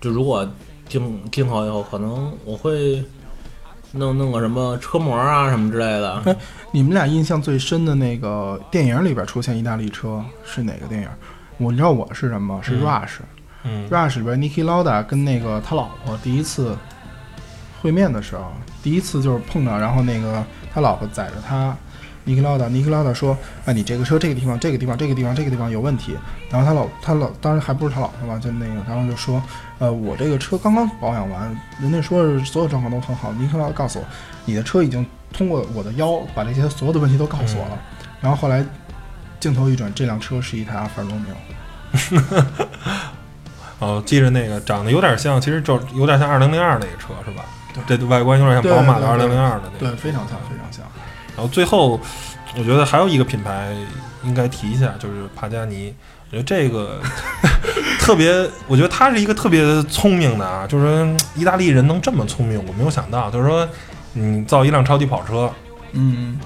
[0.00, 0.48] 就如果
[0.88, 3.02] 进进口以后，可能我会
[3.92, 6.36] 弄弄个什么车模啊什么之类的。
[6.70, 11.08] 你们俩印象最深的那个电影里边出现意大利车是哪个电影？
[11.58, 12.60] 我你知道我是什么？
[12.62, 13.18] 是嗯 Rush。
[13.64, 16.76] 嗯 Rush 里边 Niki Lauda 跟那个他老婆第一次
[17.82, 21.76] 会面的时候，第一次就是碰到，然后那个他老婆载着他。
[22.26, 26.16] Niki Lauda，Niki Lauda 说：“啊，你这个车这个地方、这个地方、这个地方、这个地方有问题。”
[26.50, 29.42] 然后他老他老当然还不是他老婆吧，就那个，然后就说
[29.80, 33.32] ：“呃，我这个车刚刚保养完，人家说是所有状况都很好。
[33.32, 34.04] 尼克劳告诉我，
[34.44, 37.78] 你的车已经通过我的腰把这些所有的问题都告诉我了。
[38.20, 38.64] 然后后来
[39.40, 41.36] 镜头一转，这辆车是一台阿尔法罗密欧。
[43.86, 47.44] 哦，记着那个长得有点像，其实就有点像二零零二那个车是吧？
[47.86, 49.78] 对这外观有点像宝马的二零零二的那个。
[49.78, 50.84] 对，非常像，非常像。
[51.40, 51.98] 然后最后，
[52.54, 53.74] 我觉得还有一个品牌
[54.22, 55.94] 应该提一下，就是帕加尼。
[56.26, 57.00] 我觉得这个
[57.98, 58.30] 特别，
[58.68, 63.30] 我觉得他是一个特别聪明的啊，就是说意大利人能这么聪明，我没有想到。
[63.30, 63.66] 就是说，
[64.12, 65.50] 你造一辆超级跑车，
[65.92, 66.38] 嗯。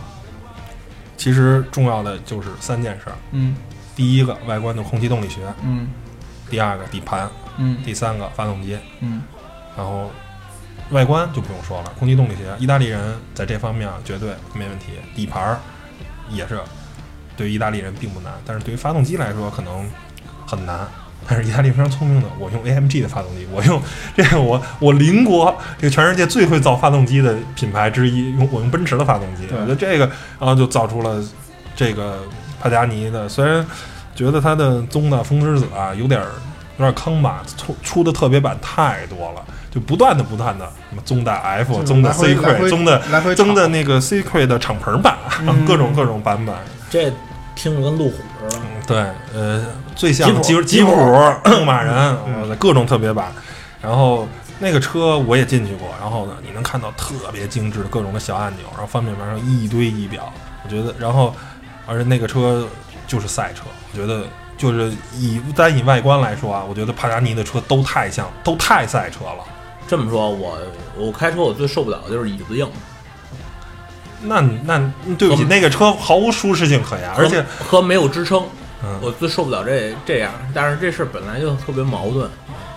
[1.17, 3.57] 其实重要的就是三件事儿：嗯。
[3.97, 5.89] 第一个，外观的空气动力学；嗯。
[6.49, 7.27] 第二个，底盘；
[7.59, 7.79] 嗯。
[7.85, 8.79] 第三个，发动机。
[9.01, 9.23] 嗯。
[9.77, 10.09] 然后
[10.91, 14.93] 外观就不用说了，空气动力学，意大利人在这方面绝对没问题。
[15.15, 15.59] 底盘儿
[16.29, 16.61] 也是
[17.37, 19.89] 对于意大利人并不难，但是对于发动机来说可能
[20.47, 20.87] 很难。
[21.27, 23.81] 但是意大利非常聪明的，我用 AMG 的发动机，我用
[24.15, 30.05] 这个我我邻国这个全世界最会造发动机的品牌之一，用我用奔驰的发动机，我觉得这个
[30.39, 31.25] 然后就造出了
[31.75, 32.25] 这个
[32.61, 33.67] 帕加尼的，虽然
[34.15, 36.29] 觉得它的宗的风之子啊有点儿
[36.79, 46.55] 有点坑吧，出出的特别版太多了，就不断的不断的什么宗的 F、就是宗的来回 C 来回 Q、宗的来回宗的炒那个 C Q 的敞篷版，嗯各种各种版本。
[46.91, 47.13] 这
[47.55, 48.63] 听着跟路虎似的。
[48.63, 48.99] 嗯，对，
[49.33, 53.33] 呃，最像吉吉普普、牧马人，呃各种特别版。
[53.81, 54.27] 然后
[54.59, 60.33] 那个车我也进去过，然后呢，你能看到特别精致的各种的小按钮，然后方面盘上一堆仪表，
[60.65, 61.35] 我觉得，然后
[61.87, 62.67] 而且那个车
[63.07, 64.25] 就是赛车，我觉得
[64.57, 69.45] 就是以单以外观来说啊，我觉得帕加尼的车都太像，都太赛车了。
[69.87, 70.59] 这么说，我
[70.97, 72.69] 我开车我最受不了的就是椅子硬，
[74.23, 78.45] 那那对不起，那个车毫无舒适性可言，而且和和没有支撑，
[78.83, 80.33] 嗯我最受不了这这样。
[80.55, 82.31] 但是这事儿本来就特别矛盾。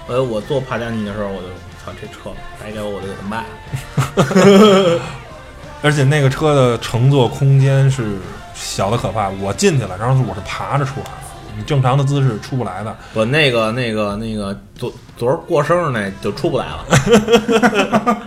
[0.08, 1.48] 呃，我坐帕加尼的时候，我就
[1.84, 5.02] 操这车白给我，我就给它卖了。
[5.84, 8.18] 而且那个车的乘坐空间是
[8.54, 9.30] 小的可怕。
[9.30, 11.12] 我进去了，然后我是爬着出来的，
[11.58, 12.96] 你正常的姿势出不来的。
[13.14, 16.86] 我那个那个那个昨昨儿过生日那就出不来了，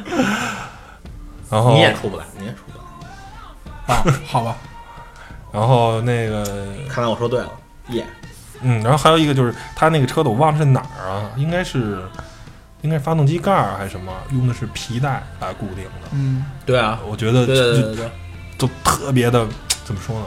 [1.48, 3.94] 然后你也出不来，你也出不来。
[3.94, 4.56] 啊，好吧，
[5.52, 6.44] 然后那个
[6.88, 7.50] 看来我说对了，
[7.88, 8.06] 耶、
[8.62, 11.98] 嗯，然后还有一个就是他那个车的我忘了是哪儿啊，应该是
[12.82, 16.08] 应该是发动机盖儿还是什么，用的是皮带来固定的。
[16.12, 18.10] 嗯，对啊，我觉得对对就对对对，
[18.58, 19.46] 就特别的
[19.84, 20.26] 怎么说呢，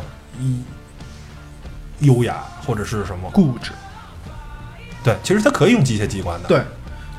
[2.03, 3.29] 优雅或者是什么？
[3.31, 3.71] 固执，
[5.03, 6.61] 对，其实它可以用机械机关的，，对，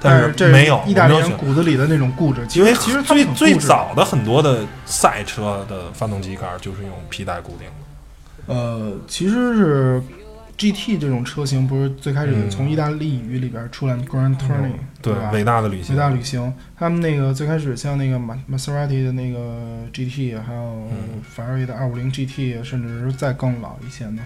[0.01, 2.47] 但是这没有意大利人骨子里的那种固执。
[2.59, 8.55] 因为其实他最最早的很多的赛车的发动机盖儿就是用皮带固定的。
[8.55, 10.03] 呃，其实是
[10.57, 15.31] GT 这种车型，不是最开始嗯从意大利语里边出来的 Grand Touring，、对吧？
[15.33, 19.39] 伟大的旅行，伟大旅行，他们那个最开始像那个马玛莎拉蒂的那个
[19.93, 24.19] GT，还有嗯法拉利的二五零 GT，甚至是再更老一些的，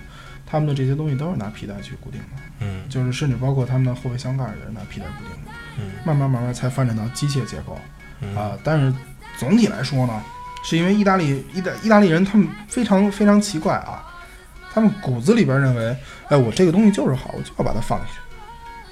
[0.50, 2.88] 他们的这些东西都是拿皮带去固定的，嗯。
[2.88, 5.90] 就是甚至包括他们的后备箱盖也是拿皮带固定的，嗯。
[6.04, 7.78] 慢慢慢慢才发展到机械结构。
[8.20, 8.34] 嗯。
[8.34, 8.92] 啊、但是
[9.38, 10.22] 总体来说呢，
[10.64, 14.02] 是因为意大利意大意大利人他们非常非常奇怪啊，
[14.72, 15.96] 他们骨子里边认为，
[16.28, 18.14] 哎，我这个东西就是好，我就要把它放进去。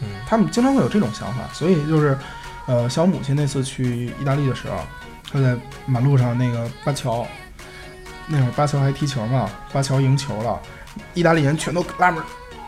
[0.02, 0.08] 嗯。
[0.28, 2.18] 他们经常会有这种想法，所以就是，
[2.66, 4.76] 呃，小母亲那次去意大利的时候，
[5.32, 7.26] 她在马路上那个巴乔，
[8.26, 10.60] 那会儿巴乔还踢球嘛，巴乔赢球了，
[11.14, 12.22] 意大利人全都拉门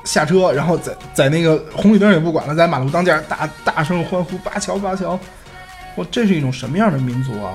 [0.05, 5.19] 下车，然后在在那个红绿灯也不管了，在马路当间大大声欢呼巴乔巴乔，
[5.95, 7.55] 我这是一种什么样的民族啊？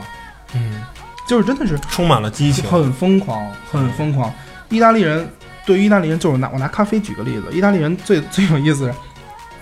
[0.53, 0.83] 嗯，
[1.27, 2.69] 就是真的是充满了激情。
[2.69, 4.31] 很疯狂，很疯狂。
[4.69, 5.27] 意大利人
[5.65, 8.93] 对于意大利人，就是拿我拿咖啡举个例子，意大利人最最有意思是，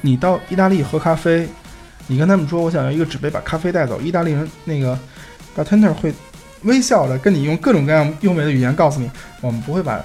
[0.02, 1.48] 你到意大利喝咖啡，
[2.08, 4.98] 你跟他们说我想要一个纸杯把咖啡带走，意大利人那个
[5.56, 6.14] bartender 会
[6.64, 10.04] 微笑着跟你用各种各样优美的语言告诉你，我们不会把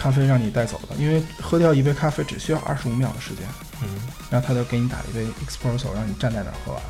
[0.00, 3.44] 咖啡让你带走的，因为喝掉一杯咖啡只需要二十五秒的时间。
[3.82, 3.88] 嗯，
[4.30, 6.82] 然后他就给你打了一杯 espresso，让你站在那儿喝完。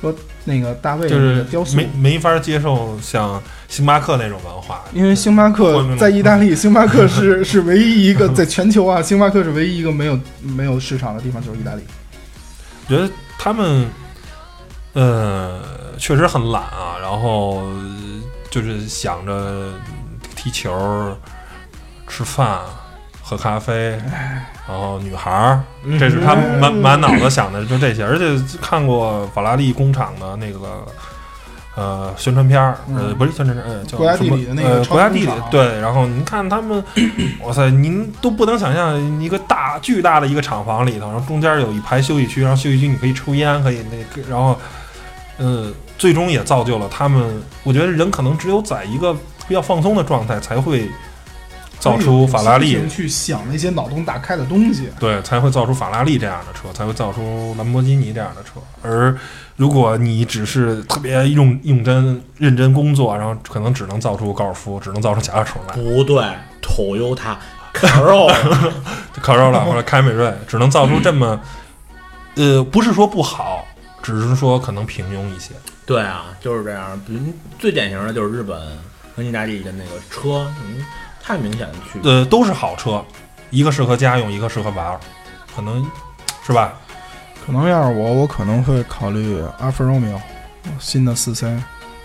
[0.00, 11.82] 说那个大卫就是个雕塑没没法接受像星巴克那种文化，因为星巴克在意大利， 星巴克是是唯一一个在全球啊， 星巴克是唯一一个没有没有市场的地方，就是意大利。
[12.86, 13.86] 我觉得他们，
[14.92, 15.62] 呃，
[15.98, 19.72] 确实很懒啊，然后呃就是想着
[20.36, 20.70] 踢球、
[22.06, 22.60] 吃饭、
[23.22, 23.90] 喝咖啡，
[24.68, 25.62] 然后女孩儿，
[25.98, 28.04] 这是他满满脑子想的就这些。
[28.04, 28.24] 而且
[28.60, 30.86] 看过法拉利工厂的那个。
[31.78, 35.78] 呃，宣传片儿，呃，嗯不是宣传片儿，呃，叫什么地理的那个呃，国家地理对。
[35.78, 36.82] 然后您看他们，
[37.44, 44.58] 哇塞，您都不能想象一个大巨大的一个厂房里头，然后中间有一排休息区，然后休息区你可以抽烟，可以那个，然后，
[45.36, 47.42] 呃，最终也造就了他们。
[47.62, 49.12] 我觉得人可能只有在一个
[49.46, 50.88] 比较放松的状态，才会
[51.78, 54.88] 造出法拉利去想那些脑洞大开的东西。
[54.98, 58.60] 对，才会造出法拉利这样的车，才会造出兰博基尼这样的车。
[58.82, 59.16] 而
[59.56, 66.22] 如果你只是特别用用真认真工作，然后可能只能造出高尔夫，只能造出甲壳虫来不对
[66.62, 67.36] ，Toyota
[67.72, 71.40] Corolla，，Corolla 或者凯美瑞，只能造出这么，
[72.34, 73.64] 呃，不是说不好，
[74.02, 75.52] 只是说可能平庸一些。
[75.84, 77.00] 对啊，就是这样。
[77.06, 77.20] 比如
[77.58, 78.58] 最典型的就是日本
[79.14, 80.84] 和意大利的那个车，嗯，
[81.26, 82.08] 太明显的区别。
[82.08, 83.04] 呃，都是好车，
[83.50, 85.00] 一个适合家用，一个适合玩儿，
[85.56, 85.84] 可能
[86.46, 86.74] 是吧？
[87.44, 90.20] 可能要是我，我可能会考虑阿尔法罗密欧
[90.78, 91.60] 新的四 C，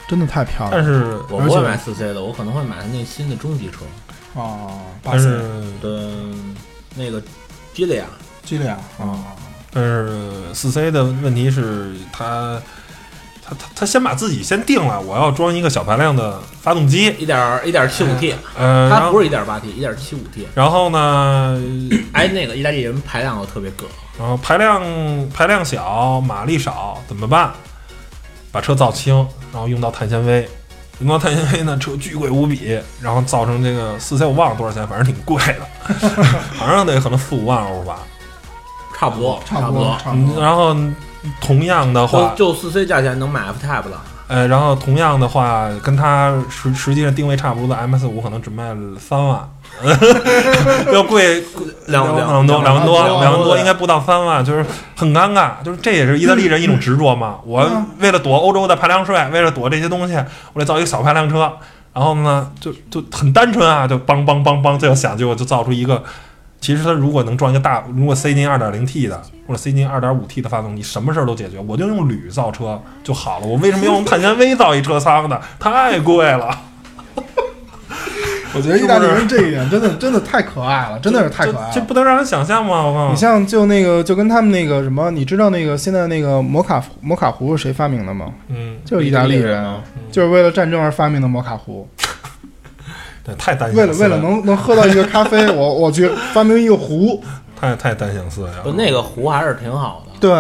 [0.08, 0.78] 真的太漂亮了。
[0.78, 3.86] 但是我不会买四 C 的，我可能会买那新的中级车，
[4.40, 5.40] 啊，巴但是
[5.84, 6.10] 的
[6.96, 7.22] 那个
[7.76, 8.06] 吉利亚。
[8.44, 9.38] 吉利亚啊，
[9.72, 12.60] 但是四 C 的问题是它。
[13.52, 20.48] 它它它先把自己先定了，我要装一个小排量的发动机，一点一点七五 T，呃，然后它不是一点八 T，一点七五 T。
[20.56, 21.62] 然后呢，
[22.14, 23.86] 哎，那个意大利人排量又特别个，
[24.18, 24.82] 然后排量
[25.34, 27.52] 排量小，马力少，怎么办？
[28.54, 29.16] 把车造轻，
[29.52, 30.48] 然后用到碳纤维，
[31.00, 35.94] 用到碳纤维呢，车巨贵无比，然后造成这个四 C 我忘了多少钱，反正挺贵的，
[36.58, 38.00] 反正得可能四五万欧吧。
[38.98, 40.36] 差不多，差不不多差不多。
[40.36, 40.76] 嗯然后
[41.40, 44.02] 同样的话就，就四 C 价钱能买 F Type 了。
[44.28, 49.42] 呃，然后同样的话，跟它实实际上定位差不多的 MS 五可能只卖了三万，
[50.94, 51.44] 要贵
[51.88, 54.66] 两两万多，两万多，两万多，应该不到三万，就是
[54.96, 55.62] 很尴尬。
[55.66, 57.40] 就是这也是意大利人一种执着嘛。
[57.46, 57.70] 我
[58.00, 60.16] 为了躲欧洲的排量税，为了躲这些东西，
[60.54, 61.52] 我得造一个小排量车。
[61.94, 66.02] 然后呢，就就很单纯啊，就梆梆梆梆，最后想，结果就造出一个。
[66.62, 71.58] 其实它如果能装一个大，如果塞进 2.0T 的或者塞进 2.5T 的发动机，什么事儿都解决。
[71.68, 73.48] 我就用铝造车就好了。
[73.48, 75.42] 我为什么要用碳纤维造一车舱呢？
[75.60, 76.62] 太贵了。
[78.54, 81.72] 我觉得意大利人这一点真的真的太可爱了， 真的是太可爱了。
[81.74, 82.84] 这不能让人想象吗？
[82.84, 83.10] 我靠！
[83.10, 88.32] 你像就那个就跟他们那个什么，你知道那个现在那个摩卡摩卡壶是谁发明的吗？
[88.50, 89.82] 嗯，就是意大利人，啊，
[90.12, 91.88] 就是为了战争而发明的摩卡壶。
[93.24, 97.24] 对，太单为了为了能能喝到一个咖啡， 我我去发明一个壶。
[97.60, 98.64] 太太单相思维了。
[98.64, 100.12] 不那个壶还是挺好的。
[100.20, 100.32] 对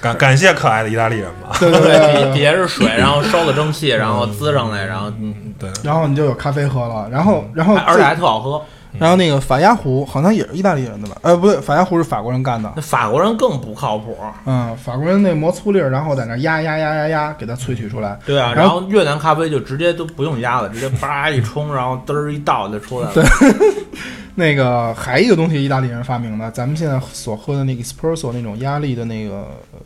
[0.00, 1.54] 感感谢可爱的意大利人吧。
[1.60, 8.62] 对对对，底对 底下是水，然后烧的蒸汽，然后滋上来，然后嗯，对，然后你就有咖啡喝了，然后然后而且还特好喝。
[8.98, 11.16] 然后那个法压壶好像也是意大利人的吧？
[11.22, 12.72] 呃，不对，法压壶是法国人干的。
[12.76, 14.16] 那法国人更不靠谱。
[14.46, 18.18] 嗯，法国人那磨粗粒儿，然后在那压压压压压，给它萃取出来。
[18.24, 23.12] 对啊，然后越南咖啡就直接都不用压了，直接叭 一冲，然后嘚儿一倒就出来了。
[23.14, 23.24] 对
[24.34, 29.34] 那个还一个东西，意大利人发明的，咱们现在所喝的那个 espresso 那种压力的那个，
[29.72, 29.78] 呃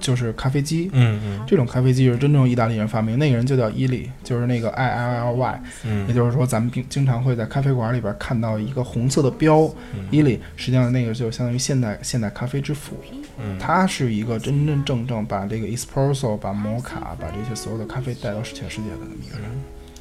[0.00, 0.90] 就是咖啡机。
[0.92, 1.44] 嗯嗯。
[1.46, 9.62] 这种咖啡机是真正意大利人发明，那个人就叫伊利，就是那个 I L L Y，也嗯就是说咱们经经常会在咖啡馆里边看到一个红色的标，
[9.94, 10.06] 嗯。
[10.10, 12.96] 伊利，实际上那个就相当于现代现代咖啡之父，
[13.38, 19.48] 嗯，他是一个真真正正把这个 espresso、把摩卡、把这些所有的咖啡带到全世界的那么一个人。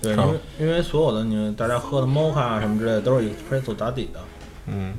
[0.02, 4.20] 对，因为因为所有的你大家喝的 mocha 啊什么之类的都是 espresso 打底的。
[4.68, 4.94] 嗯，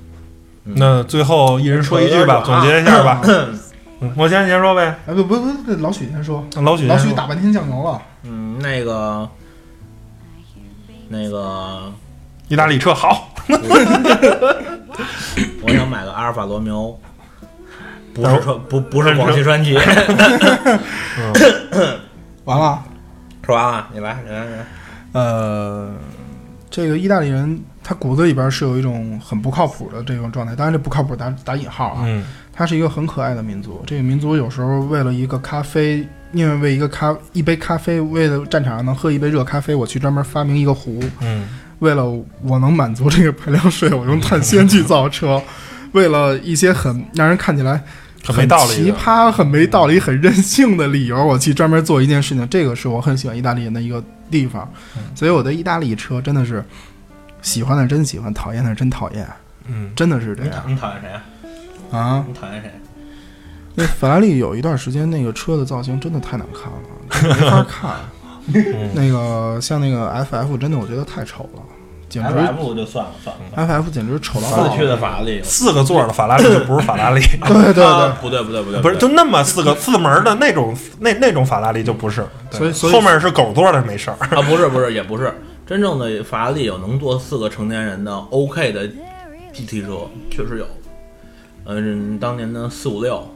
[0.64, 3.20] 那最后一人说一句吧，总结一下吧。
[4.05, 4.96] 嗯，我先你先说呗。
[5.07, 8.02] 哎，不不不，老许先说，老许，老许打半天酱油了。
[8.24, 9.28] 嗯，那个
[11.09, 11.92] 那个，
[12.48, 13.28] 意大利车好，
[15.62, 16.98] 我想买个阿尔法罗密欧，
[18.14, 19.78] 不是说不不是广汽传祺。
[22.44, 22.82] 完了，
[23.42, 24.66] 说完了，你来，你来，你来。
[25.12, 25.94] 呃，
[26.68, 32.24] 这个意大利人他骨子里边是有一种很不靠谱的这种状态，当然这不靠谱打打引号啊，嗯
[32.55, 33.82] 他是一个很可爱的民族。
[33.86, 41.02] 这个民族有时候为了一个咖啡，宁愿为一个咖一杯咖啡，为了战场上能喝一杯热咖啡，我去专门发明一个壶。
[41.20, 41.48] 嗯
[41.80, 42.05] 为了
[42.40, 45.42] 我能满足这个排量税，我用碳纤去造车。
[45.92, 47.82] 为了一些很让人看起来
[48.22, 52.48] 很没道理奇葩、很没道理、很任性的理由，我去专门做一件事情。
[52.48, 56.64] 这个是我很喜欢意大利人的一个地方，嗯所以我对意大利车真的是
[57.42, 59.26] 喜欢的真喜欢，讨厌的真讨厌，
[59.66, 61.22] 嗯，真的是这样你讨你讨厌谁啊？
[61.91, 62.24] 啊！
[62.26, 62.70] 你讨厌谁？
[63.74, 67.91] 那法拉利有一段时间那个车的造型真的太难看了，没法看。
[68.47, 71.62] 嗯那个像那个 FF 真的我觉得太丑了，
[72.11, 73.82] 简直 F 就算了算了。
[73.82, 84.16] FF 简直丑到爆四驱的法拉利，四个座儿的法拉利就不是法拉利， 对对啊对，不对不对不对，不是就那么四个四门的那种那那种法拉利就不是，所以所以后面是狗座的没事儿。
[84.20, 85.32] 啊，不是不是，也不是
[85.66, 88.87] 真正的法拉利有能坐四个成年人的 OK 的
[89.55, 90.66] GT 车，确实有。
[91.66, 93.26] 嗯，当年的四五六、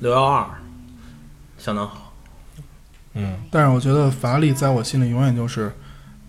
[0.00, 0.46] 六幺二，
[1.58, 2.12] 相当好。
[3.14, 5.70] 嗯但是我觉得法拉利在我心里永远就是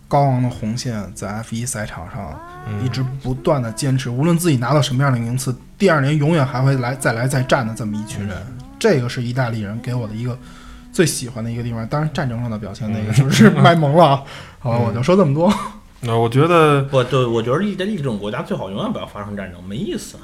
[0.08, 8.38] 高昂的红线，在 F 一赛场上嗯一直不断的坚持，无论自己拿到什么样的名次，第二年永远还会来再来再战的这么一群人。
[8.78, 10.38] 这个是意大利人给我的一个
[10.92, 11.88] 最喜欢的一个地方。
[11.88, 14.24] 当然战争上的表现那个就是 卖萌了啊。
[14.60, 15.52] 好了，我就说这么多。
[16.02, 20.18] 那我觉得我，对，我觉得意大利这种国家最好永远不要发生战争，没意思，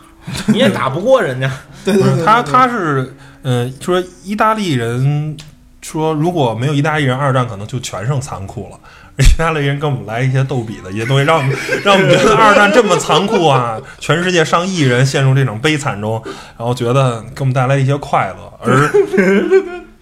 [0.48, 1.52] 你也打不过人家。
[1.86, 5.38] 对对对，不是他他是嗯说意大利人
[5.82, 8.80] 说如果没有意大利人，二战可能就全剩残酷了。
[9.20, 11.54] 意大利人跟我们来一些逗比的一些东西，让我们
[11.84, 13.78] 让我们觉得二战这么残酷啊！
[14.00, 16.24] 全世界上亿人陷入这种悲惨中，
[16.58, 18.54] 然后觉得给我们带来一些快乐。
[18.62, 18.90] 而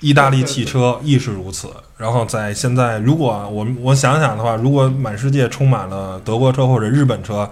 [0.01, 1.67] 意大利汽车亦是如此。
[1.97, 7.49] 然后在现在，如果我我想想的话，如果满世界充满了德国车或者日本车，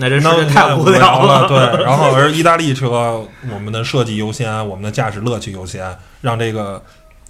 [0.00, 1.46] 那这世那界太无聊聊了。
[1.46, 6.82] 对， 然后而意大利车，我们的设计优先，我们的驾驶乐趣优先，让这个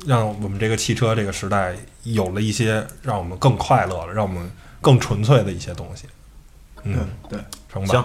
[0.06, 4.50] 让我们这个汽车这个时代有了一些让我们更快乐了，让我们
[4.80, 6.04] 更纯粹的一些东西。
[6.84, 6.96] 嗯，
[7.28, 7.38] 对，
[7.70, 8.04] 成吧行，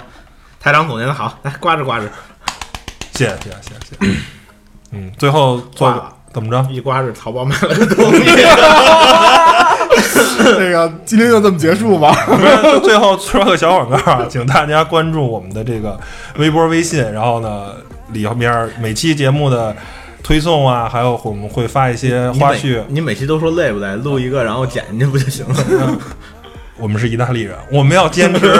[0.59, 2.09] 台长总结的好， 来刮着刮着，
[3.13, 4.17] 谢谢谢谢谢谢。
[4.91, 6.67] 嗯，最后做个挂了怎么着？
[6.71, 8.19] 一刮着淘宝买了个东西。
[10.57, 12.15] 那个今天就这么结束吧。
[12.83, 15.99] 最后说个小广告啊，请大家关注我们的这个
[16.37, 17.67] 微博、微信，然后呢，
[18.11, 19.75] 里面每期节目的
[20.23, 22.81] 推送啊，还有我们会发一些花絮。
[22.87, 23.95] 你每期都说累不累？
[23.97, 25.97] 录一个然后剪进去不就行了？
[26.77, 28.51] 我们是意大利人，我们要坚持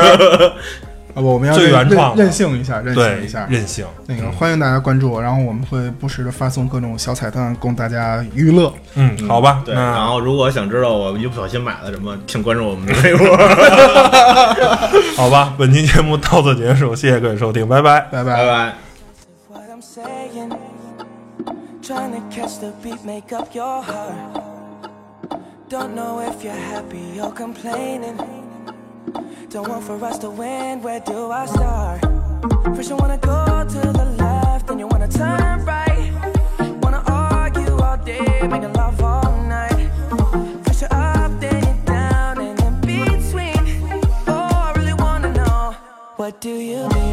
[1.16, 3.48] 啊不，我们要最任原创任任性一下，任性一下。
[3.50, 3.86] 任性。
[4.06, 8.74] 那个欢迎大家关注我，然后我们会不时的发送各种小彩蛋供大家娱乐。
[8.96, 13.26] 嗯，好吧，对，然后如果想知道我一不小心买了什么，请关注我们的微博。
[15.16, 18.02] 好吧，本期节目到此结束，谢谢各位收听，拜拜。
[18.12, 18.74] 拜拜拜。
[19.50, 20.52] what I'm saying.
[21.82, 24.42] Trying to catch the beat, make up your heart.
[25.70, 28.18] Don't know if you're happy or complaining.
[29.50, 32.02] Don't want for us to win, where do I start?
[32.76, 36.12] First, you wanna go to the left, then you wanna turn right.
[36.82, 39.90] Wanna argue all day, making love all night.
[40.66, 43.64] First, you're up, then you're down, and in between.
[44.28, 45.76] Oh, I really wanna know,
[46.18, 47.05] what do you mean?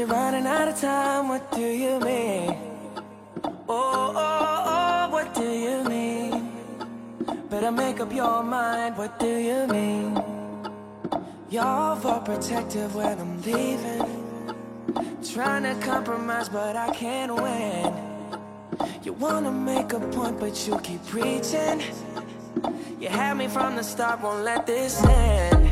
[0.00, 1.28] You're running out of time.
[1.28, 2.56] What do you mean?
[3.68, 6.52] Oh, oh, oh, what do you mean?
[7.50, 8.96] Better make up your mind.
[8.96, 10.14] What do you mean?
[11.50, 14.08] You're overprotective when I'm leaving.
[15.34, 17.92] Trying to compromise, but I can't win.
[19.02, 21.82] You wanna make a point, but you keep preaching.
[22.98, 25.69] You had me from the start, won't let this end.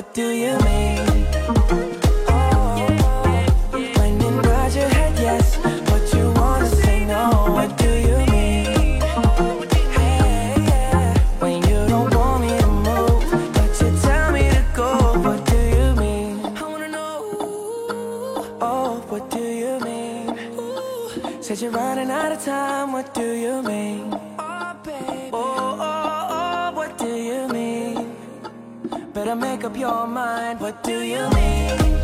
[0.00, 0.99] What do you mean?
[29.80, 30.60] Your mind.
[30.60, 31.99] What do you mean?